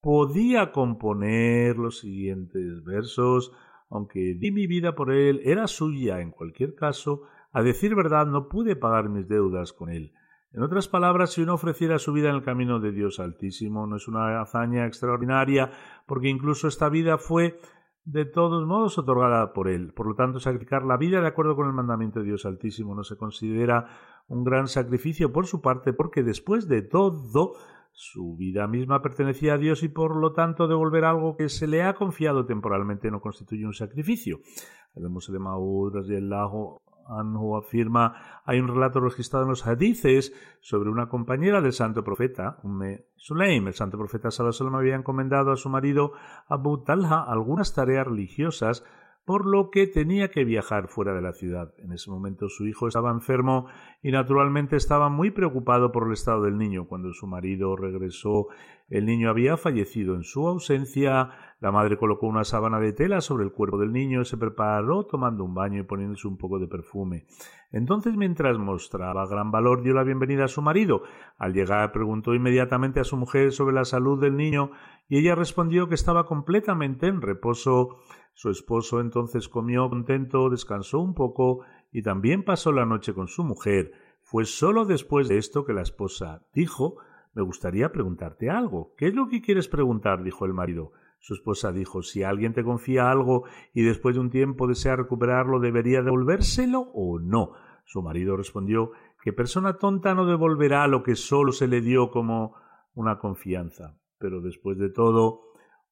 podía 0.00 0.72
componer 0.72 1.76
los 1.76 1.98
siguientes 1.98 2.84
versos, 2.84 3.52
aunque 3.90 4.34
di 4.38 4.50
mi 4.50 4.66
vida 4.66 4.94
por 4.94 5.12
él, 5.12 5.40
era 5.44 5.66
suya 5.66 6.20
en 6.20 6.30
cualquier 6.30 6.74
caso, 6.74 7.22
a 7.52 7.62
decir 7.62 7.94
verdad 7.94 8.26
no 8.26 8.48
pude 8.48 8.76
pagar 8.76 9.08
mis 9.08 9.28
deudas 9.28 9.72
con 9.72 9.90
él. 9.90 10.12
En 10.52 10.62
otras 10.62 10.88
palabras, 10.88 11.32
si 11.32 11.42
uno 11.42 11.54
ofreciera 11.54 11.98
su 11.98 12.12
vida 12.12 12.30
en 12.30 12.36
el 12.36 12.42
camino 12.42 12.80
de 12.80 12.92
Dios 12.92 13.20
Altísimo, 13.20 13.86
no 13.86 13.96
es 13.96 14.08
una 14.08 14.40
hazaña 14.40 14.86
extraordinaria, 14.86 15.70
porque 16.06 16.28
incluso 16.28 16.68
esta 16.68 16.88
vida 16.88 17.18
fue 17.18 17.58
de 18.04 18.24
todos 18.24 18.66
modos 18.66 18.96
otorgada 18.96 19.52
por 19.52 19.68
él. 19.68 19.92
Por 19.92 20.06
lo 20.06 20.14
tanto, 20.14 20.40
sacrificar 20.40 20.84
la 20.84 20.96
vida 20.96 21.20
de 21.20 21.26
acuerdo 21.26 21.54
con 21.54 21.66
el 21.66 21.74
mandamiento 21.74 22.20
de 22.20 22.26
Dios 22.26 22.46
Altísimo 22.46 22.94
no 22.94 23.04
se 23.04 23.18
considera 23.18 23.88
un 24.28 24.44
gran 24.44 24.68
sacrificio 24.68 25.32
por 25.32 25.46
su 25.46 25.60
parte, 25.60 25.92
porque 25.92 26.22
después 26.22 26.66
de 26.68 26.80
todo 26.80 27.52
su 28.00 28.36
vida 28.36 28.68
misma 28.68 29.02
pertenecía 29.02 29.54
a 29.54 29.58
Dios 29.58 29.82
y 29.82 29.88
por 29.88 30.14
lo 30.14 30.32
tanto 30.32 30.68
devolver 30.68 31.04
algo 31.04 31.36
que 31.36 31.48
se 31.48 31.66
le 31.66 31.82
ha 31.82 31.94
confiado 31.94 32.46
temporalmente 32.46 33.10
no 33.10 33.20
constituye 33.20 33.66
un 33.66 33.74
sacrificio. 33.74 34.38
El 34.94 35.10
Muslim 35.10 35.48
Anhu 35.48 37.56
afirma, 37.56 38.14
hay 38.44 38.60
un 38.60 38.68
relato 38.68 39.00
registrado 39.00 39.46
en 39.46 39.50
los 39.50 39.66
hadices 39.66 40.32
sobre 40.60 40.90
una 40.90 41.08
compañera 41.08 41.60
del 41.60 41.72
santo 41.72 42.04
profeta, 42.04 42.60
Umme 42.62 43.06
Sulaim. 43.16 43.66
El 43.66 43.74
santo 43.74 43.98
profeta 43.98 44.30
Sallallahu 44.30 44.76
había 44.76 44.94
encomendado 44.94 45.50
a 45.50 45.56
su 45.56 45.68
marido 45.68 46.12
Abu 46.46 46.84
Talha 46.84 47.24
algunas 47.26 47.74
tareas 47.74 48.06
religiosas 48.06 48.84
por 49.28 49.44
lo 49.44 49.68
que 49.68 49.86
tenía 49.86 50.30
que 50.30 50.46
viajar 50.46 50.88
fuera 50.88 51.12
de 51.12 51.20
la 51.20 51.34
ciudad. 51.34 51.74
En 51.84 51.92
ese 51.92 52.10
momento 52.10 52.48
su 52.48 52.66
hijo 52.66 52.88
estaba 52.88 53.10
enfermo 53.10 53.66
y 54.02 54.10
naturalmente 54.10 54.76
estaba 54.76 55.10
muy 55.10 55.30
preocupado 55.32 55.92
por 55.92 56.06
el 56.06 56.14
estado 56.14 56.44
del 56.44 56.56
niño. 56.56 56.86
Cuando 56.86 57.12
su 57.12 57.26
marido 57.26 57.76
regresó, 57.76 58.46
el 58.88 59.04
niño 59.04 59.28
había 59.28 59.58
fallecido. 59.58 60.14
En 60.14 60.22
su 60.22 60.48
ausencia, 60.48 61.28
la 61.60 61.70
madre 61.70 61.98
colocó 61.98 62.26
una 62.26 62.44
sábana 62.44 62.80
de 62.80 62.94
tela 62.94 63.20
sobre 63.20 63.44
el 63.44 63.52
cuerpo 63.52 63.76
del 63.76 63.92
niño 63.92 64.22
y 64.22 64.24
se 64.24 64.38
preparó 64.38 65.04
tomando 65.04 65.44
un 65.44 65.54
baño 65.54 65.80
y 65.80 65.84
poniéndose 65.84 66.26
un 66.26 66.38
poco 66.38 66.58
de 66.58 66.66
perfume. 66.66 67.26
Entonces, 67.70 68.16
mientras 68.16 68.56
mostraba 68.56 69.26
gran 69.26 69.50
valor, 69.50 69.82
dio 69.82 69.92
la 69.92 70.04
bienvenida 70.04 70.44
a 70.44 70.48
su 70.48 70.62
marido. 70.62 71.02
Al 71.36 71.52
llegar, 71.52 71.92
preguntó 71.92 72.32
inmediatamente 72.32 73.00
a 73.00 73.04
su 73.04 73.18
mujer 73.18 73.52
sobre 73.52 73.74
la 73.74 73.84
salud 73.84 74.18
del 74.18 74.38
niño 74.38 74.70
y 75.06 75.18
ella 75.18 75.34
respondió 75.34 75.86
que 75.86 75.96
estaba 75.96 76.24
completamente 76.24 77.08
en 77.08 77.20
reposo 77.20 77.98
su 78.38 78.50
esposo 78.50 79.00
entonces 79.00 79.48
comió 79.48 79.90
contento, 79.90 80.48
descansó 80.48 81.00
un 81.00 81.12
poco 81.12 81.64
y 81.90 82.02
también 82.02 82.44
pasó 82.44 82.70
la 82.70 82.86
noche 82.86 83.12
con 83.12 83.26
su 83.26 83.42
mujer. 83.42 83.90
Fue 84.22 84.44
sólo 84.44 84.84
después 84.84 85.26
de 85.26 85.38
esto 85.38 85.64
que 85.64 85.72
la 85.72 85.82
esposa 85.82 86.46
dijo 86.54 86.98
Me 87.34 87.42
gustaría 87.42 87.90
preguntarte 87.90 88.48
algo. 88.48 88.94
¿Qué 88.96 89.08
es 89.08 89.14
lo 89.16 89.26
que 89.26 89.42
quieres 89.42 89.66
preguntar? 89.66 90.22
dijo 90.22 90.44
el 90.44 90.54
marido. 90.54 90.92
Su 91.18 91.34
esposa 91.34 91.72
dijo 91.72 92.02
Si 92.02 92.22
alguien 92.22 92.52
te 92.52 92.62
confía 92.62 93.10
algo 93.10 93.42
y 93.74 93.82
después 93.82 94.14
de 94.14 94.20
un 94.20 94.30
tiempo 94.30 94.68
desea 94.68 94.94
recuperarlo, 94.94 95.58
¿debería 95.58 96.02
devolvérselo 96.02 96.92
o 96.94 97.18
no? 97.18 97.54
Su 97.86 98.02
marido 98.02 98.36
respondió 98.36 98.92
¿Qué 99.20 99.32
persona 99.32 99.78
tonta 99.78 100.14
no 100.14 100.26
devolverá 100.26 100.86
lo 100.86 101.02
que 101.02 101.16
sólo 101.16 101.50
se 101.50 101.66
le 101.66 101.80
dio 101.80 102.12
como 102.12 102.54
una 102.94 103.18
confianza? 103.18 103.98
Pero 104.16 104.40
después 104.40 104.78
de 104.78 104.90
todo, 104.90 105.47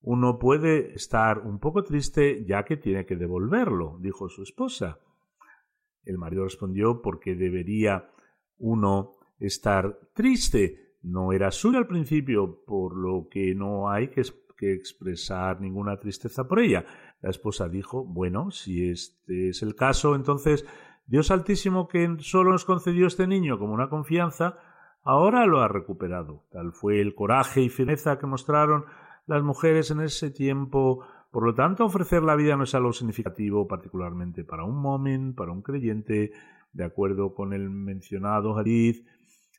uno 0.07 0.39
puede 0.39 0.95
estar 0.95 1.41
un 1.41 1.59
poco 1.59 1.83
triste 1.83 2.45
ya 2.45 2.65
que 2.65 2.77
tiene 2.77 3.05
que 3.05 3.17
devolverlo, 3.17 3.99
dijo 4.01 4.29
su 4.29 4.45
esposa. 4.45 5.01
El 6.05 6.17
marido 6.17 6.45
respondió 6.45 7.03
porque 7.03 7.35
debería 7.35 8.09
uno 8.59 9.17
estar 9.41 9.99
triste. 10.15 10.93
No 11.03 11.33
era 11.33 11.51
suyo 11.51 11.79
al 11.79 11.89
principio, 11.89 12.63
por 12.65 12.97
lo 12.97 13.27
que 13.29 13.53
no 13.57 13.91
hay 13.91 14.07
que, 14.11 14.23
que 14.57 14.75
expresar 14.75 15.61
ninguna 15.61 15.99
tristeza 15.99 16.47
por 16.47 16.61
ella. 16.61 16.87
La 17.21 17.31
esposa 17.31 17.69
dijo, 17.69 18.05
bueno, 18.05 18.53
si 18.53 18.89
este 18.89 19.49
es 19.49 19.63
el 19.65 19.75
caso, 19.75 20.15
entonces 20.15 20.65
Dios 21.05 21.33
Altísimo 21.33 21.89
que 21.89 22.17
solo 22.21 22.53
nos 22.53 22.65
concedió 22.65 23.09
este 23.09 23.27
niño 23.27 23.59
como 23.59 23.75
una 23.75 23.91
confianza, 23.91 24.57
ahora 25.03 25.47
lo 25.47 25.63
ha 25.63 25.67
recuperado. 25.67 26.45
Tal 26.53 26.73
fue 26.73 27.01
el 27.01 27.17
coraje 27.17 27.61
y 27.61 27.71
firmeza 27.71 28.21
que 28.21 28.27
mostraron 28.29 28.85
las 29.27 29.43
mujeres 29.43 29.91
en 29.91 30.01
ese 30.01 30.31
tiempo. 30.31 31.05
Por 31.31 31.45
lo 31.45 31.55
tanto, 31.55 31.85
ofrecer 31.85 32.23
la 32.23 32.37
vida 32.37 32.57
no 32.57 32.65
es 32.65 32.75
algo 32.75 32.93
significativo, 32.93 33.67
particularmente 33.67 34.45
para 34.45 34.65
un 34.65 34.81
momen, 34.81 35.35
para 35.35 35.53
un 35.53 35.63
creyente. 35.63 36.33
De 36.73 36.85
acuerdo 36.85 37.35
con 37.35 37.53
el 37.53 37.71
mencionado 37.71 38.57
hadith, 38.59 39.07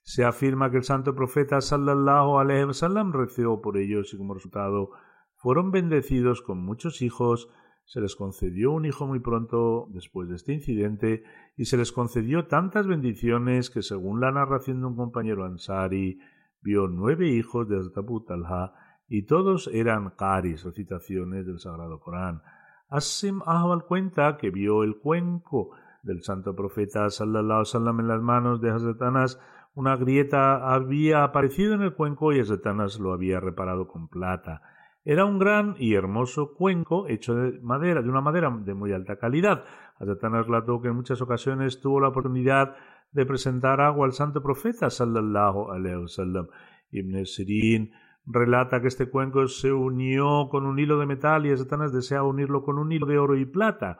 se 0.03 0.23
afirma 0.23 0.69
que 0.71 0.77
el 0.77 0.83
santo 0.83 1.15
profeta 1.15 1.59
sallallahu 1.61 2.37
alaihi 2.37 2.65
wasallam 2.65 3.11
recibió 3.11 3.59
por 3.59 3.77
ellos 3.77 4.13
y 4.13 4.17
como 4.17 4.35
resultado 4.35 4.91
fueron 5.35 5.71
bendecidos 5.71 6.41
con 6.41 6.63
muchos 6.63 7.01
hijos. 7.01 7.49
Se 7.85 8.01
les 8.01 8.15
concedió 8.15 8.71
un 8.71 8.85
hijo 8.85 9.07
muy 9.07 9.19
pronto 9.19 9.87
después 9.89 10.29
de 10.29 10.35
este 10.35 10.53
incidente 10.53 11.23
y 11.55 11.65
se 11.65 11.77
les 11.77 11.91
concedió 11.91 12.45
tantas 12.45 12.85
bendiciones 12.85 13.69
que 13.69 13.81
según 13.81 14.21
la 14.21 14.31
narración 14.31 14.79
de 14.79 14.87
un 14.87 14.95
compañero 14.95 15.43
ansari 15.43 16.19
vio 16.61 16.87
nueve 16.87 17.29
hijos 17.29 17.67
de 17.67 17.77
Abu 17.95 18.23
Talha 18.23 18.73
y 19.09 19.23
todos 19.23 19.69
eran 19.73 20.11
qaris, 20.11 20.63
recitaciones 20.63 21.45
del 21.45 21.59
Sagrado 21.59 21.99
Corán. 21.99 22.41
Asim 22.89 23.41
Ahwal 23.45 23.83
cuenta 23.85 24.37
que 24.37 24.49
vio 24.49 24.83
el 24.83 24.97
cuenco 24.97 25.71
del 26.03 26.23
santo 26.23 26.55
profeta 26.55 27.09
sallallahu 27.09 27.65
sallam 27.65 27.99
en 27.99 28.07
las 28.07 28.21
manos 28.21 28.61
de 28.61 28.71
Hazrat 28.71 29.01
Anas. 29.01 29.39
Una 29.75 29.95
grieta 29.95 30.73
había 30.73 31.23
aparecido 31.23 31.73
en 31.75 31.81
el 31.81 31.93
cuenco 31.93 32.33
y 32.33 32.39
Hazrat 32.39 32.65
Anas 32.65 32.99
lo 32.99 33.13
había 33.13 33.39
reparado 33.39 33.87
con 33.87 34.07
plata. 34.07 34.61
Era 35.03 35.25
un 35.25 35.39
gran 35.39 35.75
y 35.77 35.93
hermoso 35.93 36.53
cuenco 36.53 37.07
hecho 37.07 37.35
de 37.35 37.59
madera, 37.61 38.01
de 38.01 38.09
una 38.09 38.21
madera 38.21 38.49
de 38.49 38.73
muy 38.73 38.91
alta 38.91 39.17
calidad. 39.17 39.63
Hazrat 39.99 40.23
Anas 40.23 40.47
relató 40.47 40.81
que 40.81 40.89
en 40.89 40.95
muchas 40.95 41.21
ocasiones 41.21 41.79
tuvo 41.79 41.99
la 41.99 42.09
oportunidad 42.09 42.75
de 43.11 43.25
presentar 43.25 43.79
agua 43.79 44.05
al 44.05 44.13
santo 44.13 44.41
profeta 44.41 44.89
sallallahu 44.89 45.71
alaihi 45.71 46.01
wasallam. 46.01 46.47
Ibn 46.91 47.25
Sirin 47.25 47.91
relata 48.27 48.81
que 48.81 48.89
este 48.89 49.09
cuenco 49.09 49.47
se 49.47 49.71
unió 49.71 50.49
con 50.49 50.65
un 50.65 50.77
hilo 50.77 50.99
de 50.99 51.05
metal 51.05 51.45
y 51.45 51.57
Satanás 51.57 51.93
desea 51.93 52.23
unirlo 52.23 52.63
con 52.63 52.77
un 52.77 52.91
hilo 52.91 53.05
de 53.07 53.17
oro 53.17 53.37
y 53.37 53.45
plata. 53.45 53.97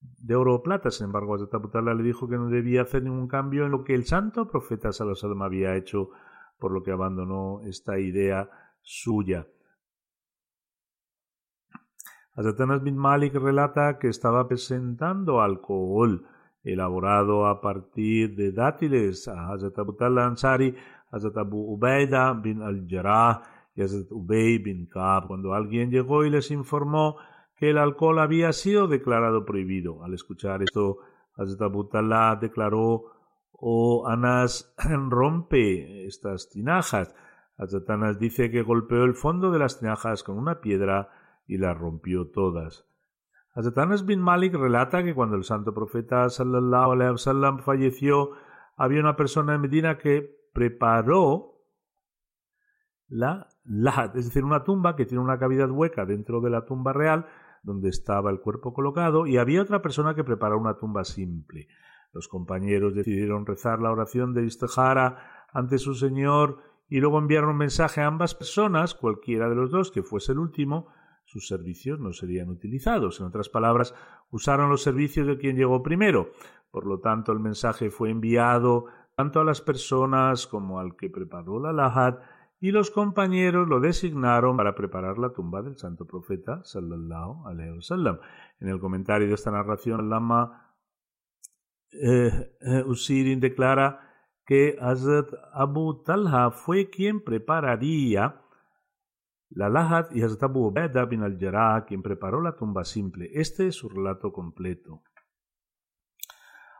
De 0.00 0.36
oro 0.36 0.54
o 0.54 0.62
plata, 0.62 0.92
sin 0.92 1.06
embargo, 1.06 1.34
Azataputala 1.34 1.92
le 1.92 2.04
dijo 2.04 2.28
que 2.28 2.36
no 2.36 2.48
debía 2.48 2.82
hacer 2.82 3.02
ningún 3.02 3.26
cambio 3.26 3.64
en 3.64 3.72
lo 3.72 3.82
que 3.82 3.94
el 3.94 4.04
santo 4.04 4.46
profeta 4.48 4.92
Salasalem 4.92 5.42
había 5.42 5.74
hecho, 5.74 6.10
por 6.58 6.70
lo 6.70 6.84
que 6.84 6.92
abandonó 6.92 7.60
esta 7.64 7.98
idea 7.98 8.48
suya. 8.80 9.48
Azatanas 12.34 12.84
bin 12.84 12.96
Malik 12.96 13.34
relata 13.34 13.98
que 13.98 14.08
estaba 14.08 14.46
presentando 14.46 15.40
alcohol 15.40 16.24
elaborado 16.62 17.46
a 17.46 17.60
partir 17.60 18.36
de 18.36 18.52
dátiles 18.52 19.26
Hazrat 19.26 19.78
Ansari, 20.18 20.76
Hazrat 21.10 21.36
Ubaida 21.50 22.32
bin 22.34 22.62
al-Jarrah 22.62 23.42
y 23.74 23.82
Hazrat 23.82 24.10
Ubay 24.10 24.58
bin 24.58 24.86
Ka'b, 24.86 25.28
cuando 25.28 25.54
alguien 25.54 25.90
llegó 25.90 26.24
y 26.24 26.30
les 26.30 26.50
informó 26.50 27.16
que 27.56 27.70
el 27.70 27.78
alcohol 27.78 28.18
había 28.18 28.52
sido 28.52 28.88
declarado 28.88 29.44
prohibido. 29.44 30.04
Al 30.04 30.14
escuchar 30.14 30.62
esto, 30.62 30.98
Hazrat 31.36 31.62
Abu 31.62 31.88
declaró, 32.40 33.12
oh 33.52 34.06
Anas, 34.06 34.74
rompe 35.08 36.06
estas 36.06 36.50
tinajas. 36.50 37.14
Hazrat 37.56 37.88
Anas 37.90 38.18
dice 38.18 38.50
que 38.50 38.62
golpeó 38.62 39.04
el 39.04 39.14
fondo 39.14 39.50
de 39.50 39.58
las 39.58 39.80
tinajas 39.80 40.22
con 40.22 40.38
una 40.38 40.60
piedra 40.60 41.10
y 41.46 41.58
las 41.58 41.76
rompió 41.76 42.30
todas. 42.30 42.86
Hazrat 43.54 43.78
Anas 43.78 44.06
bin 44.06 44.20
Malik 44.20 44.54
relata 44.54 45.02
que 45.02 45.14
cuando 45.14 45.36
el 45.36 45.42
santo 45.42 45.74
profeta 45.74 46.28
sallallahu 46.28 46.92
alaihi 46.92 47.12
wasallam 47.12 47.58
falleció, 47.60 48.30
había 48.76 49.00
una 49.00 49.16
persona 49.16 49.54
en 49.54 49.62
Medina 49.62 49.98
que 49.98 50.37
preparó 50.58 51.54
la 53.06 53.46
lahad, 53.62 54.16
es 54.16 54.24
decir, 54.24 54.42
una 54.42 54.64
tumba 54.64 54.96
que 54.96 55.06
tiene 55.06 55.22
una 55.22 55.38
cavidad 55.38 55.70
hueca 55.70 56.04
dentro 56.04 56.40
de 56.40 56.50
la 56.50 56.64
tumba 56.64 56.92
real 56.92 57.26
donde 57.62 57.88
estaba 57.88 58.32
el 58.32 58.40
cuerpo 58.40 58.74
colocado 58.74 59.28
y 59.28 59.36
había 59.36 59.62
otra 59.62 59.82
persona 59.82 60.16
que 60.16 60.24
preparó 60.24 60.58
una 60.58 60.76
tumba 60.76 61.04
simple. 61.04 61.68
Los 62.12 62.26
compañeros 62.26 62.92
decidieron 62.92 63.46
rezar 63.46 63.80
la 63.80 63.92
oración 63.92 64.34
de 64.34 64.46
Istihara 64.46 65.46
ante 65.52 65.78
su 65.78 65.94
Señor 65.94 66.58
y 66.88 66.98
luego 66.98 67.20
enviaron 67.20 67.50
un 67.50 67.58
mensaje 67.58 68.00
a 68.00 68.08
ambas 68.08 68.34
personas, 68.34 68.94
cualquiera 68.94 69.48
de 69.48 69.54
los 69.54 69.70
dos 69.70 69.92
que 69.92 70.02
fuese 70.02 70.32
el 70.32 70.40
último, 70.40 70.88
sus 71.24 71.46
servicios 71.46 72.00
no 72.00 72.12
serían 72.12 72.48
utilizados. 72.48 73.20
En 73.20 73.26
otras 73.26 73.48
palabras, 73.48 73.94
usaron 74.32 74.70
los 74.70 74.82
servicios 74.82 75.28
de 75.28 75.38
quien 75.38 75.54
llegó 75.54 75.84
primero. 75.84 76.32
Por 76.72 76.84
lo 76.84 76.98
tanto, 76.98 77.30
el 77.30 77.38
mensaje 77.38 77.90
fue 77.90 78.10
enviado 78.10 78.86
tanto 79.18 79.40
a 79.40 79.44
las 79.44 79.60
personas 79.60 80.46
como 80.46 80.78
al 80.78 80.94
que 80.94 81.10
preparó 81.10 81.58
la 81.58 81.72
lahad 81.72 82.20
y 82.60 82.70
los 82.70 82.92
compañeros 82.92 83.66
lo 83.66 83.80
designaron 83.80 84.56
para 84.56 84.76
preparar 84.76 85.18
la 85.18 85.32
tumba 85.32 85.60
del 85.60 85.76
santo 85.76 86.06
profeta 86.06 86.62
sallallahu 86.62 87.48
alaihi 87.48 87.72
wasallam. 87.72 88.20
En 88.60 88.68
el 88.68 88.78
comentario 88.78 89.26
de 89.26 89.34
esta 89.34 89.50
narración, 89.50 90.08
Lama 90.08 90.72
eh, 91.90 92.30
eh, 92.60 92.84
Usirin 92.86 93.40
declara 93.40 93.98
que 94.46 94.78
Hazrat 94.80 95.30
Abu 95.52 96.00
Talha 96.04 96.52
fue 96.52 96.88
quien 96.88 97.24
prepararía 97.24 98.40
la 99.50 99.68
Lahad 99.68 100.12
y 100.12 100.22
Hazrat 100.22 100.44
Abu 100.44 100.68
Ubaidah 100.68 101.06
bin 101.06 101.24
al-Jarrah 101.24 101.86
quien 101.86 102.02
preparó 102.02 102.40
la 102.40 102.54
tumba 102.54 102.84
simple. 102.84 103.30
Este 103.32 103.66
es 103.66 103.74
su 103.74 103.88
relato 103.88 104.32
completo. 104.32 105.02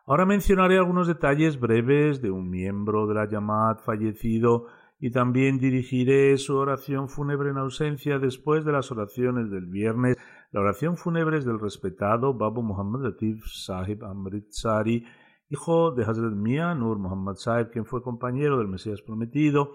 Ahora 0.08 0.24
mencionaré 0.24 0.78
algunos 0.78 1.06
detalles 1.06 1.60
breves 1.60 2.22
de 2.22 2.30
un 2.30 2.48
miembro 2.48 3.06
de 3.06 3.14
la 3.14 3.28
Yamad 3.28 3.78
fallecido 3.84 4.66
y 4.98 5.10
también 5.10 5.58
dirigiré 5.58 6.36
su 6.38 6.56
oración 6.56 7.08
fúnebre 7.08 7.50
en 7.50 7.58
ausencia 7.58 8.18
después 8.18 8.64
de 8.64 8.72
las 8.72 8.90
oraciones 8.90 9.50
del 9.50 9.66
viernes. 9.66 10.16
La 10.50 10.60
oración 10.60 10.96
fúnebre 10.96 11.36
es 11.36 11.44
del 11.44 11.60
respetado 11.60 12.32
Babu 12.32 12.62
Muhammad 12.62 13.02
Latif 13.02 13.44
Sahib 13.46 14.02
Amritsari, 14.02 15.04
hijo 15.50 15.92
de 15.92 16.04
Hazrat 16.04 16.32
Mia 16.32 16.74
Nur 16.74 16.98
Muhammad 16.98 17.34
Sahib, 17.34 17.70
quien 17.70 17.84
fue 17.84 18.02
compañero 18.02 18.56
del 18.58 18.68
Mesías 18.68 19.02
Prometido 19.02 19.74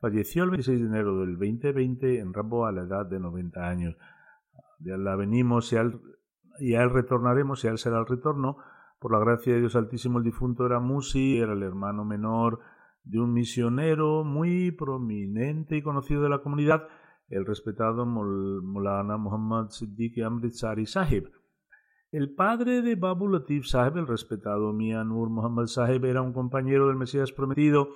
Falleció 0.00 0.44
el 0.44 0.50
26 0.50 0.80
de 0.80 0.86
enero 0.86 1.20
del 1.20 1.36
2020 1.36 2.20
en 2.20 2.32
Rambo 2.32 2.64
a 2.64 2.72
la 2.72 2.82
edad 2.82 3.04
de 3.04 3.20
90 3.20 3.68
años. 3.68 3.96
De 4.78 4.94
Allah 4.94 5.14
venimos 5.14 5.70
y, 5.74 5.76
y 6.58 6.74
a 6.74 6.82
él 6.82 6.90
retornaremos 6.90 7.62
y 7.62 7.68
a 7.68 7.72
él 7.72 7.78
será 7.78 7.98
el 7.98 8.06
retorno. 8.06 8.56
Por 9.00 9.12
la 9.12 9.18
gracia 9.18 9.54
de 9.54 9.60
Dios 9.60 9.74
Altísimo, 9.74 10.18
el 10.18 10.24
difunto 10.24 10.64
era 10.66 10.78
Musi, 10.78 11.38
era 11.38 11.54
el 11.54 11.62
hermano 11.64 12.04
menor 12.04 12.60
de 13.02 13.18
un 13.18 13.32
misionero 13.32 14.22
muy 14.22 14.70
prominente 14.70 15.76
y 15.76 15.82
conocido 15.82 16.22
de 16.22 16.28
la 16.28 16.42
comunidad, 16.42 16.86
el 17.28 17.44
respetado 17.46 18.06
Molana 18.06 19.16
Muhammad 19.16 19.70
Siddiq 19.70 20.22
Amritsari 20.22 20.86
Sahib. 20.86 21.32
El 22.12 22.34
padre 22.34 22.82
de 22.82 22.94
Babu 22.94 23.26
Latif 23.28 23.66
Sahib, 23.66 23.96
el 23.96 24.06
respetado 24.06 24.72
Mianur 24.72 25.30
Muhammad 25.30 25.66
Sahib, 25.66 26.04
era 26.04 26.22
un 26.22 26.32
compañero 26.32 26.86
del 26.86 26.96
Mesías 26.96 27.32
prometido 27.32 27.88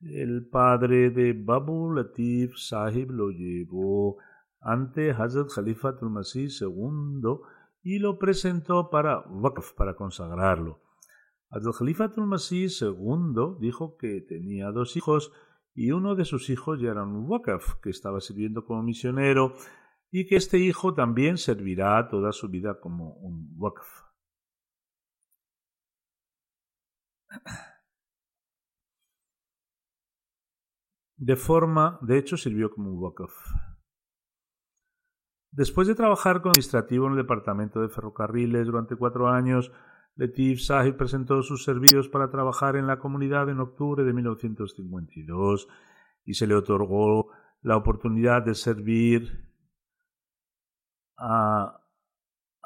el 0.00 0.46
padre 0.46 1.10
de 1.10 1.32
Babu 1.32 1.90
Latif 1.90 2.56
Sahib 2.56 3.10
lo 3.12 3.30
llevó 3.30 4.18
ante 4.60 5.10
Hazrat 5.10 5.48
Khalifatul 5.48 6.10
Masih 6.10 6.48
II 6.60 7.38
y 7.86 8.00
lo 8.00 8.18
presentó 8.18 8.90
para 8.90 9.20
Waqf, 9.20 9.72
para 9.76 9.94
consagrarlo. 9.94 10.82
Hazrat 11.50 11.76
Khalifatul 11.78 12.26
Masih 12.26 12.66
II 12.66 13.60
dijo 13.60 13.96
que 13.96 14.20
tenía 14.22 14.72
dos 14.72 14.96
hijos 14.96 15.32
y 15.72 15.92
uno 15.92 16.16
de 16.16 16.24
sus 16.24 16.50
hijos 16.50 16.80
ya 16.80 16.90
era 16.90 17.04
un 17.04 17.30
Waqf, 17.30 17.74
que 17.80 17.90
estaba 17.90 18.20
sirviendo 18.20 18.64
como 18.64 18.82
misionero 18.82 19.54
y 20.10 20.26
que 20.26 20.34
este 20.34 20.58
hijo 20.58 20.94
también 20.94 21.38
servirá 21.38 22.08
toda 22.08 22.32
su 22.32 22.48
vida 22.48 22.80
como 22.80 23.12
un 23.18 23.54
Waqf. 23.56 23.86
De 31.18 31.36
forma, 31.36 32.00
de 32.02 32.18
hecho, 32.18 32.36
sirvió 32.36 32.70
como 32.70 32.90
un 32.90 32.98
wakaf. 32.98 33.32
Después 35.56 35.88
de 35.88 35.94
trabajar 35.94 36.42
como 36.42 36.50
administrativo 36.50 37.06
en 37.06 37.12
el 37.12 37.18
departamento 37.18 37.80
de 37.80 37.88
ferrocarriles 37.88 38.66
durante 38.66 38.94
cuatro 38.94 39.28
años, 39.28 39.72
Latif 40.16 40.60
Sahib 40.60 40.98
presentó 40.98 41.40
sus 41.42 41.64
servicios 41.64 42.10
para 42.10 42.30
trabajar 42.30 42.76
en 42.76 42.86
la 42.86 42.98
comunidad 42.98 43.48
en 43.48 43.60
octubre 43.60 44.04
de 44.04 44.12
1952 44.12 45.66
y 46.26 46.34
se 46.34 46.46
le 46.46 46.54
otorgó 46.54 47.30
la 47.62 47.78
oportunidad 47.78 48.42
de 48.42 48.54
servir 48.54 49.48
a, 51.16 51.80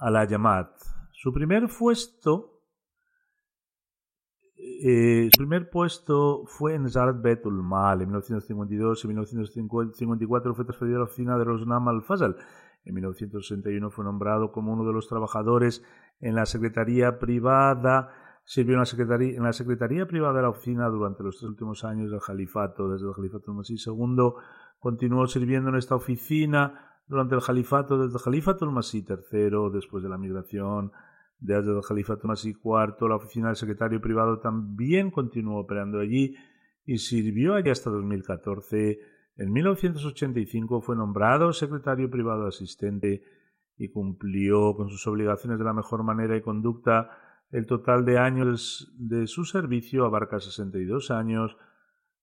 la 0.00 0.24
Yamat. 0.24 0.72
Su 1.12 1.32
primer 1.32 1.68
puesto 1.68 2.56
eh, 4.82 5.30
su 5.32 5.38
primer 5.38 5.70
puesto 5.70 6.44
fue 6.46 6.74
en 6.74 6.90
Zarat 6.90 7.22
Betul 7.22 7.62
Mal 7.62 8.02
en 8.02 8.08
1952 8.08 9.04
y 9.04 9.08
1954 9.08 10.54
fue 10.54 10.64
transferido 10.64 10.96
a 10.96 11.00
la 11.00 11.04
oficina 11.04 11.38
de 11.38 11.44
Rosnam 11.44 11.86
al-Fazal. 11.86 12.36
En 12.84 12.94
1961 12.94 13.90
fue 13.90 14.04
nombrado 14.04 14.52
como 14.52 14.72
uno 14.72 14.84
de 14.84 14.92
los 14.92 15.08
trabajadores 15.08 15.84
en 16.20 16.34
la 16.34 16.46
Secretaría 16.46 17.18
Privada. 17.18 18.10
Sirvió 18.44 18.74
en 18.74 18.80
la, 18.80 18.86
secretaría, 18.86 19.36
en 19.36 19.42
la 19.42 19.52
Secretaría 19.52 20.06
Privada 20.06 20.34
de 20.34 20.42
la 20.42 20.48
oficina 20.48 20.88
durante 20.88 21.22
los 21.22 21.38
tres 21.38 21.50
últimos 21.50 21.84
años 21.84 22.10
del 22.10 22.20
Califato. 22.20 22.88
Desde 22.88 23.06
el 23.06 23.14
Califato 23.14 23.52
Masih 23.52 23.76
II 23.86 24.32
continuó 24.78 25.26
sirviendo 25.26 25.68
en 25.68 25.76
esta 25.76 25.94
oficina 25.94 26.98
durante 27.06 27.34
el 27.34 27.42
Califato, 27.42 27.98
desde 27.98 28.16
el 28.16 28.24
Califato 28.24 28.70
Masih 28.70 29.04
III, 29.08 29.70
después 29.72 30.02
de 30.02 30.08
la 30.08 30.18
migración 30.18 30.92
desde 31.40 31.74
el 31.74 31.82
Califato 31.82 32.28
Masih 32.28 32.54
IV, 32.62 33.08
la 33.08 33.16
oficina 33.16 33.48
del 33.48 33.56
secretario 33.56 34.00
privado 34.00 34.40
también 34.40 35.10
continuó 35.10 35.60
operando 35.60 35.98
allí 35.98 36.34
y 36.84 36.98
sirvió 36.98 37.54
allí 37.54 37.70
hasta 37.70 37.90
2014. 37.90 38.98
En 39.36 39.52
1985 39.52 40.80
fue 40.80 40.96
nombrado 40.96 41.52
secretario 41.52 42.10
privado 42.10 42.46
asistente 42.46 43.22
y 43.76 43.88
cumplió 43.90 44.74
con 44.76 44.90
sus 44.90 45.06
obligaciones 45.06 45.58
de 45.58 45.64
la 45.64 45.72
mejor 45.72 46.02
manera 46.02 46.36
y 46.36 46.42
conducta. 46.42 47.10
El 47.50 47.66
total 47.66 48.04
de 48.04 48.18
años 48.18 48.94
de 48.98 49.26
su 49.26 49.44
servicio 49.44 50.04
abarca 50.04 50.38
62 50.38 51.10
años, 51.10 51.56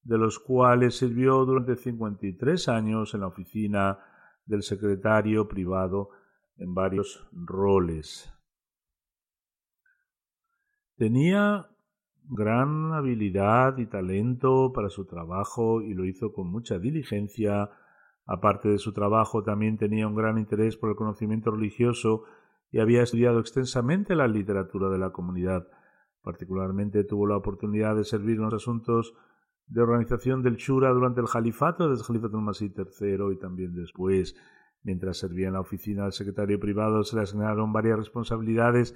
de 0.04 0.18
los 0.18 0.40
cuales 0.40 0.98
sirvió 0.98 1.44
durante 1.46 1.76
53 1.76 2.70
años 2.70 3.14
en 3.14 3.22
la 3.22 3.28
oficina 3.28 4.00
del 4.46 4.62
secretario 4.62 5.48
privado 5.48 6.10
en 6.58 6.74
varios 6.74 7.28
roles. 7.32 8.32
Tenía 10.96 11.70
gran 12.30 12.94
habilidad 12.94 13.78
y 13.78 13.86
talento 13.86 14.72
para 14.74 14.90
su 14.90 15.06
trabajo 15.06 15.82
y 15.82 15.94
lo 15.94 16.06
hizo 16.06 16.34
con 16.34 16.50
mucha 16.50 16.80
diligencia. 16.80 17.70
Aparte 18.26 18.70
de 18.70 18.78
su 18.78 18.92
trabajo, 18.92 19.44
también 19.44 19.78
tenía 19.78 20.08
un 20.08 20.16
gran 20.16 20.38
interés 20.38 20.76
por 20.76 20.90
el 20.90 20.96
conocimiento 20.96 21.52
religioso 21.52 22.24
y 22.72 22.80
había 22.80 23.02
estudiado 23.02 23.40
extensamente 23.40 24.16
la 24.16 24.28
literatura 24.28 24.90
de 24.90 24.98
la 24.98 25.12
comunidad. 25.12 25.68
Particularmente 26.22 27.06
tuvo 27.06 27.28
la 27.28 27.38
oportunidad 27.38 27.96
de 27.96 28.04
servir 28.04 28.36
en 28.36 28.44
los 28.44 28.54
asuntos 28.54 29.14
de 29.68 29.82
organización 29.82 30.44
del 30.44 30.58
Shura 30.58 30.92
durante 30.92 31.22
el 31.22 31.28
Jalifato 31.28 31.90
desde 31.90 32.02
el 32.02 32.08
Jalifato 32.08 32.42
Masih 32.42 32.74
III 32.76 33.34
y 33.34 33.40
también 33.40 33.74
después. 33.74 34.36
Mientras 34.84 35.18
servía 35.18 35.48
en 35.48 35.54
la 35.54 35.62
oficina 35.62 36.04
del 36.04 36.14
secretario 36.14 36.60
privado, 36.60 37.04
se 37.04 37.16
le 37.16 37.24
asignaron 37.24 37.74
varias 37.74 37.98
responsabilidades 37.98 38.96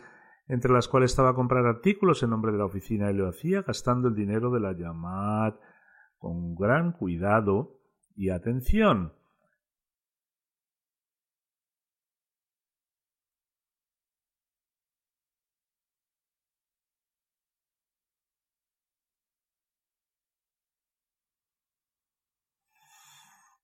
entre 0.51 0.73
las 0.73 0.89
cuales 0.89 1.11
estaba 1.11 1.33
comprar 1.33 1.65
artículos 1.65 2.23
en 2.23 2.29
nombre 2.31 2.51
de 2.51 2.57
la 2.57 2.65
oficina 2.65 3.09
y 3.09 3.13
lo 3.13 3.29
hacía 3.29 3.61
gastando 3.61 4.09
el 4.09 4.15
dinero 4.15 4.51
de 4.51 4.59
la 4.59 4.73
llamada 4.73 5.57
con 6.17 6.55
gran 6.55 6.91
cuidado 6.91 7.79
y 8.17 8.31
atención. 8.31 9.13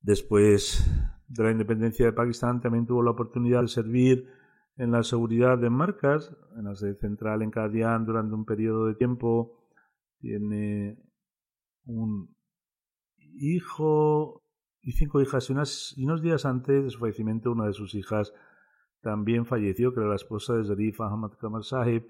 Después 0.01 0.89
de 1.27 1.43
la 1.43 1.51
independencia 1.51 2.05
de 2.05 2.13
Pakistán 2.13 2.61
también 2.61 2.85
tuvo 2.85 3.03
la 3.03 3.11
oportunidad 3.11 3.63
de 3.63 3.67
servir 3.67 4.46
en 4.77 4.91
la 4.91 5.03
seguridad 5.03 5.57
de 5.57 5.69
marcas, 5.69 6.35
en 6.55 6.65
la 6.65 6.75
sede 6.75 6.95
central 6.95 7.41
en 7.41 7.51
Kadian 7.51 8.05
durante 8.05 8.35
un 8.35 8.45
periodo 8.45 8.85
de 8.85 8.95
tiempo. 8.95 9.57
Tiene 10.19 10.97
un 11.85 12.35
hijo 13.17 14.43
y 14.81 14.93
cinco 14.93 15.21
hijas 15.21 15.49
y, 15.49 16.03
unos 16.03 16.21
días 16.21 16.45
antes 16.45 16.83
de 16.83 16.89
su 16.89 16.99
fallecimiento 16.99 17.51
una 17.51 17.65
de 17.65 17.73
sus 17.73 17.93
hijas 17.95 18.33
también 19.01 19.45
falleció, 19.45 19.93
que 19.93 19.99
era 19.99 20.09
la 20.09 20.15
esposa 20.15 20.55
de 20.55 20.65
Zarif 20.65 21.01
Ahmad 21.01 21.31
Kamar 21.33 21.63
Sahib, 21.63 22.07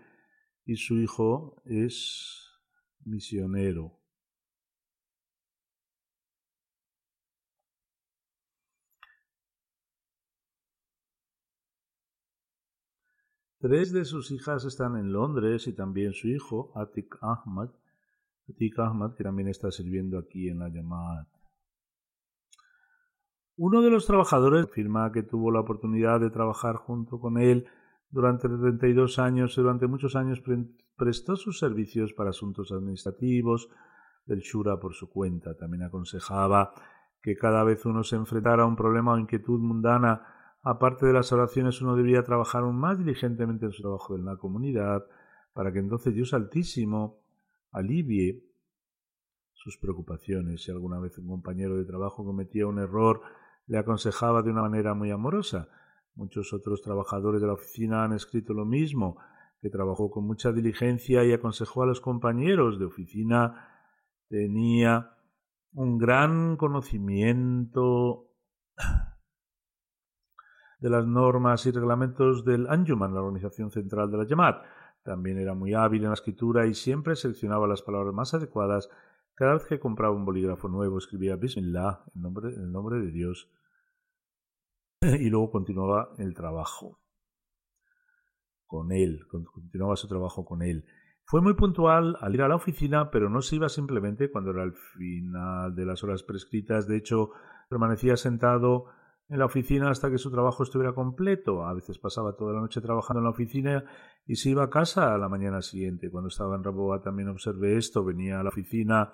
y 0.65 0.75
su 0.75 0.95
hijo 0.95 1.61
es 1.65 2.61
misionero. 3.03 3.96
Tres 13.59 13.91
de 13.91 14.05
sus 14.05 14.29
hijas 14.29 14.65
están 14.65 14.97
en 14.97 15.11
Londres 15.11 15.67
y 15.67 15.73
también 15.73 16.13
su 16.13 16.27
hijo, 16.27 16.71
Atik 16.75 17.17
Ahmad, 17.21 17.69
Atik 18.47 18.77
Ahmad, 18.77 19.15
que 19.15 19.23
también 19.23 19.47
está 19.47 19.71
sirviendo 19.71 20.19
aquí 20.19 20.49
en 20.49 20.59
la 20.59 20.69
llamada. 20.69 21.27
Uno 23.55 23.81
de 23.81 23.89
los 23.89 24.05
trabajadores 24.05 24.65
afirma 24.65 25.11
que 25.11 25.23
tuvo 25.23 25.51
la 25.51 25.61
oportunidad 25.61 26.19
de 26.19 26.29
trabajar 26.29 26.75
junto 26.75 27.19
con 27.19 27.39
él 27.39 27.65
durante 28.11 28.47
32 28.47 29.17
años 29.17 29.57
y 29.57 29.61
durante 29.61 29.87
muchos 29.87 30.15
años 30.15 30.43
prestó 30.95 31.35
sus 31.35 31.57
servicios 31.57 32.13
para 32.13 32.29
asuntos 32.29 32.71
administrativos 32.71 33.69
del 34.27 34.41
Shura 34.41 34.79
por 34.79 34.93
su 34.93 35.09
cuenta. 35.09 35.57
También 35.57 35.81
aconsejaba 35.81 36.75
que 37.23 37.35
cada 37.35 37.63
vez 37.63 37.83
uno 37.87 38.03
se 38.03 38.17
enfrentara 38.17 38.61
a 38.61 38.67
un 38.67 38.75
problema 38.75 39.13
o 39.13 39.17
inquietud 39.17 39.59
mundana 39.59 40.36
Aparte 40.69 41.05
de 41.05 41.13
las 41.13 41.31
oraciones, 41.31 41.81
uno 41.81 41.95
debía 41.95 42.23
trabajar 42.23 42.63
aún 42.63 42.77
más 42.77 42.97
diligentemente 42.97 43.65
en 43.65 43.71
su 43.71 43.83
trabajo 43.83 44.17
en 44.17 44.25
la 44.25 44.35
comunidad, 44.35 45.05
para 45.53 45.71
que 45.71 45.79
entonces 45.79 46.13
Dios 46.13 46.33
Altísimo 46.33 47.21
alivie 47.71 48.43
sus 49.53 49.77
preocupaciones. 49.77 50.63
Si 50.63 50.71
alguna 50.71 50.99
vez 50.99 51.17
un 51.19 51.27
compañero 51.29 51.77
de 51.77 51.85
trabajo 51.85 52.25
cometía 52.25 52.67
un 52.67 52.79
error, 52.79 53.21
le 53.67 53.77
aconsejaba 53.77 54.41
de 54.41 54.51
una 54.51 54.63
manera 54.63 54.93
muy 54.93 55.09
amorosa. 55.09 55.69
Muchos 56.15 56.51
otros 56.51 56.81
trabajadores 56.81 57.39
de 57.39 57.47
la 57.47 57.53
oficina 57.53 58.03
han 58.03 58.11
escrito 58.11 58.53
lo 58.53 58.65
mismo, 58.65 59.17
que 59.61 59.69
trabajó 59.69 60.11
con 60.11 60.25
mucha 60.25 60.51
diligencia 60.51 61.23
y 61.23 61.31
aconsejó 61.31 61.83
a 61.83 61.85
los 61.85 62.01
compañeros 62.01 62.77
de 62.77 62.87
oficina. 62.87 63.69
Tenía 64.27 65.15
un 65.71 65.97
gran 65.97 66.57
conocimiento 66.57 68.33
de 70.79 70.89
las 70.89 71.05
normas 71.05 71.65
y 71.65 71.71
reglamentos 71.71 72.45
del 72.45 72.67
Anjuman, 72.67 73.13
la 73.13 73.21
organización 73.21 73.71
central 73.71 74.11
de 74.11 74.17
la 74.17 74.25
Jamaat. 74.27 74.63
También 75.03 75.39
era 75.39 75.53
muy 75.53 75.73
hábil 75.73 76.03
en 76.03 76.09
la 76.09 76.13
escritura 76.13 76.67
y 76.67 76.73
siempre 76.73 77.15
seleccionaba 77.15 77.67
las 77.67 77.81
palabras 77.81 78.13
más 78.13 78.33
adecuadas. 78.33 78.89
Cada 79.33 79.53
vez 79.53 79.65
que 79.65 79.79
compraba 79.79 80.15
un 80.15 80.25
bolígrafo 80.25 80.67
nuevo 80.67 80.97
escribía 80.97 81.35
Bismillah, 81.35 82.03
en 82.13 82.21
nombre, 82.21 82.53
en 82.53 82.71
nombre 82.71 82.99
de 82.99 83.11
Dios, 83.11 83.49
y 85.01 85.29
luego 85.29 85.51
continuaba 85.51 86.09
el 86.17 86.33
trabajo 86.33 86.99
con 88.65 88.91
él, 88.91 89.25
continuaba 89.29 89.95
su 89.95 90.07
trabajo 90.07 90.43
con 90.43 90.61
él. 90.61 90.85
Fue 91.23 91.41
muy 91.41 91.55
puntual 91.55 92.17
al 92.21 92.35
ir 92.35 92.41
a 92.41 92.47
la 92.47 92.55
oficina, 92.55 93.09
pero 93.11 93.29
no 93.29 93.41
se 93.41 93.57
iba 93.57 93.69
simplemente 93.69 94.31
cuando 94.31 94.51
era 94.51 94.63
el 94.63 94.73
final 94.73 95.75
de 95.75 95.85
las 95.85 96.03
horas 96.03 96.23
prescritas. 96.23 96.87
De 96.87 96.97
hecho, 96.97 97.31
permanecía 97.69 98.15
sentado 98.17 98.85
en 99.29 99.39
la 99.39 99.45
oficina 99.45 99.89
hasta 99.89 100.09
que 100.09 100.17
su 100.17 100.31
trabajo 100.31 100.63
estuviera 100.63 100.93
completo. 100.93 101.65
A 101.65 101.73
veces 101.73 101.97
pasaba 101.97 102.35
toda 102.35 102.53
la 102.53 102.61
noche 102.61 102.81
trabajando 102.81 103.19
en 103.19 103.25
la 103.25 103.31
oficina 103.31 103.83
y 104.25 104.35
se 104.35 104.49
iba 104.49 104.63
a 104.63 104.69
casa 104.69 105.13
a 105.13 105.17
la 105.17 105.29
mañana 105.29 105.61
siguiente. 105.61 106.09
Cuando 106.09 106.29
estaba 106.29 106.55
en 106.55 106.63
Raboa 106.63 107.01
también 107.01 107.29
observé 107.29 107.77
esto. 107.77 108.03
Venía 108.03 108.39
a 108.39 108.43
la 108.43 108.49
oficina 108.49 109.13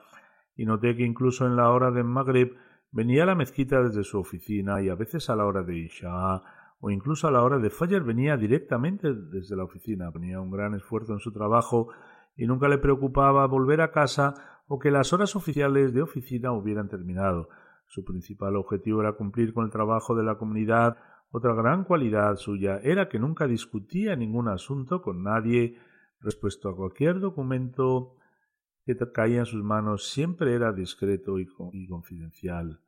y 0.56 0.66
noté 0.66 0.96
que 0.96 1.04
incluso 1.04 1.48
en 1.48 1.56
la 1.56 1.72
hora 1.72 1.92
de 1.92 2.04
Maghrib 2.04 2.56
venía 2.92 3.24
a 3.24 3.28
la 3.28 3.36
mezquita 3.36 3.82
desde 3.82 4.04
su 4.04 4.20
oficina 4.20 4.82
y 4.82 4.90
a 4.90 4.96
veces 4.96 5.30
a 5.30 5.36
la 5.36 5.46
hora 5.46 5.64
de 5.64 5.78
Isha 5.78 6.42
o 6.80 6.92
incluso 6.92 7.28
a 7.28 7.32
la 7.32 7.42
hora 7.42 7.58
de 7.58 7.70
Fajr 7.70 8.04
venía 8.04 8.38
directamente 8.38 9.14
desde 9.14 9.56
la 9.56 9.64
oficina. 9.64 10.12
Ponía 10.12 10.42
un 10.42 10.52
gran 10.52 10.76
esfuerzo 10.76 11.14
en 11.14 11.20
su 11.20 11.32
trabajo 11.32 11.88
y 12.36 12.46
nunca 12.46 12.68
le 12.68 12.78
preocupaba 12.78 13.48
volver 13.48 13.82
a 13.82 13.92
casa 13.92 14.36
o 14.68 14.80
que 14.80 14.92
las 14.92 15.14
horas 15.14 15.36
oficiales 15.36 15.94
de 15.94 16.02
oficina 16.02 16.52
hubieran 16.52 16.90
terminado. 16.90 17.50
Su 17.94 18.04
principal 18.04 18.56
objetivo 18.56 19.02
era 19.02 19.14
cumplir 19.14 19.54
con 19.54 19.66
el 19.66 19.70
trabajo 19.70 20.16
de 20.16 20.24
la 20.24 20.40
comunidad. 20.40 20.98
Otra 21.30 21.54
gran 21.54 21.84
cualidad 21.84 22.38
suya 22.38 22.80
era 22.82 23.08
que 23.08 23.20
nunca 23.20 23.46
discutía 23.46 24.16
ningún 24.16 24.48
asunto 24.48 25.04
con 25.04 25.22
nadie 25.22 25.78
respecto 26.20 26.70
a 26.70 26.76
cualquier 26.76 27.20
documento 27.20 28.16
que 28.84 28.98
caía 29.14 29.42
en 29.42 29.46
sus 29.46 29.64
manos 29.64 30.10
siempre 30.10 30.56
era 30.56 30.74
discreto 30.74 31.38
y, 31.38 31.46
confidencial. 31.86 32.80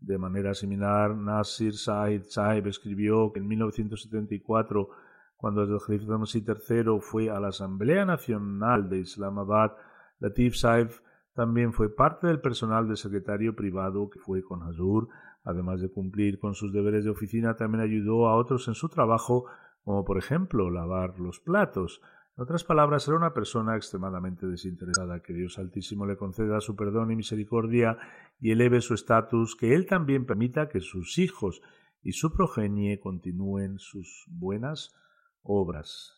De 0.00 0.18
manera 0.18 0.52
similar, 0.52 1.14
Nasir 1.14 1.74
Said 1.74 2.24
Saib 2.24 2.66
escribió 2.66 3.30
que 3.32 3.38
en 3.38 3.46
1974, 3.46 4.88
cuando 5.36 5.62
el 5.62 5.78
Khalifa 5.78 6.18
III 6.34 6.98
fue 7.00 7.30
a 7.30 7.38
la 7.38 7.48
Asamblea 7.50 8.04
Nacional 8.04 8.88
de 8.88 8.98
Islamabad, 8.98 9.76
Latif 10.18 10.56
Saib 10.56 10.90
también 11.38 11.72
fue 11.72 11.94
parte 11.94 12.26
del 12.26 12.40
personal 12.40 12.88
de 12.88 12.96
secretario 12.96 13.54
privado 13.54 14.10
que 14.10 14.18
fue 14.18 14.42
con 14.42 14.64
Hazur. 14.64 15.08
Además 15.44 15.80
de 15.80 15.88
cumplir 15.88 16.40
con 16.40 16.56
sus 16.56 16.72
deberes 16.72 17.04
de 17.04 17.10
oficina, 17.10 17.54
también 17.54 17.80
ayudó 17.80 18.26
a 18.26 18.34
otros 18.34 18.66
en 18.66 18.74
su 18.74 18.88
trabajo, 18.88 19.44
como 19.84 20.04
por 20.04 20.18
ejemplo 20.18 20.68
lavar 20.68 21.20
los 21.20 21.38
platos. 21.38 22.02
En 22.36 22.42
otras 22.42 22.64
palabras, 22.64 23.06
era 23.06 23.16
una 23.16 23.34
persona 23.34 23.76
extremadamente 23.76 24.48
desinteresada. 24.48 25.20
Que 25.20 25.32
Dios 25.32 25.60
Altísimo 25.60 26.06
le 26.06 26.16
conceda 26.16 26.60
su 26.60 26.74
perdón 26.74 27.12
y 27.12 27.14
misericordia 27.14 27.96
y 28.40 28.50
eleve 28.50 28.80
su 28.80 28.94
estatus, 28.94 29.54
que 29.54 29.76
Él 29.76 29.86
también 29.86 30.26
permita 30.26 30.68
que 30.68 30.80
sus 30.80 31.18
hijos 31.18 31.62
y 32.02 32.14
su 32.14 32.32
progenie 32.32 32.98
continúen 32.98 33.78
sus 33.78 34.26
buenas 34.28 34.92
obras. 35.44 36.17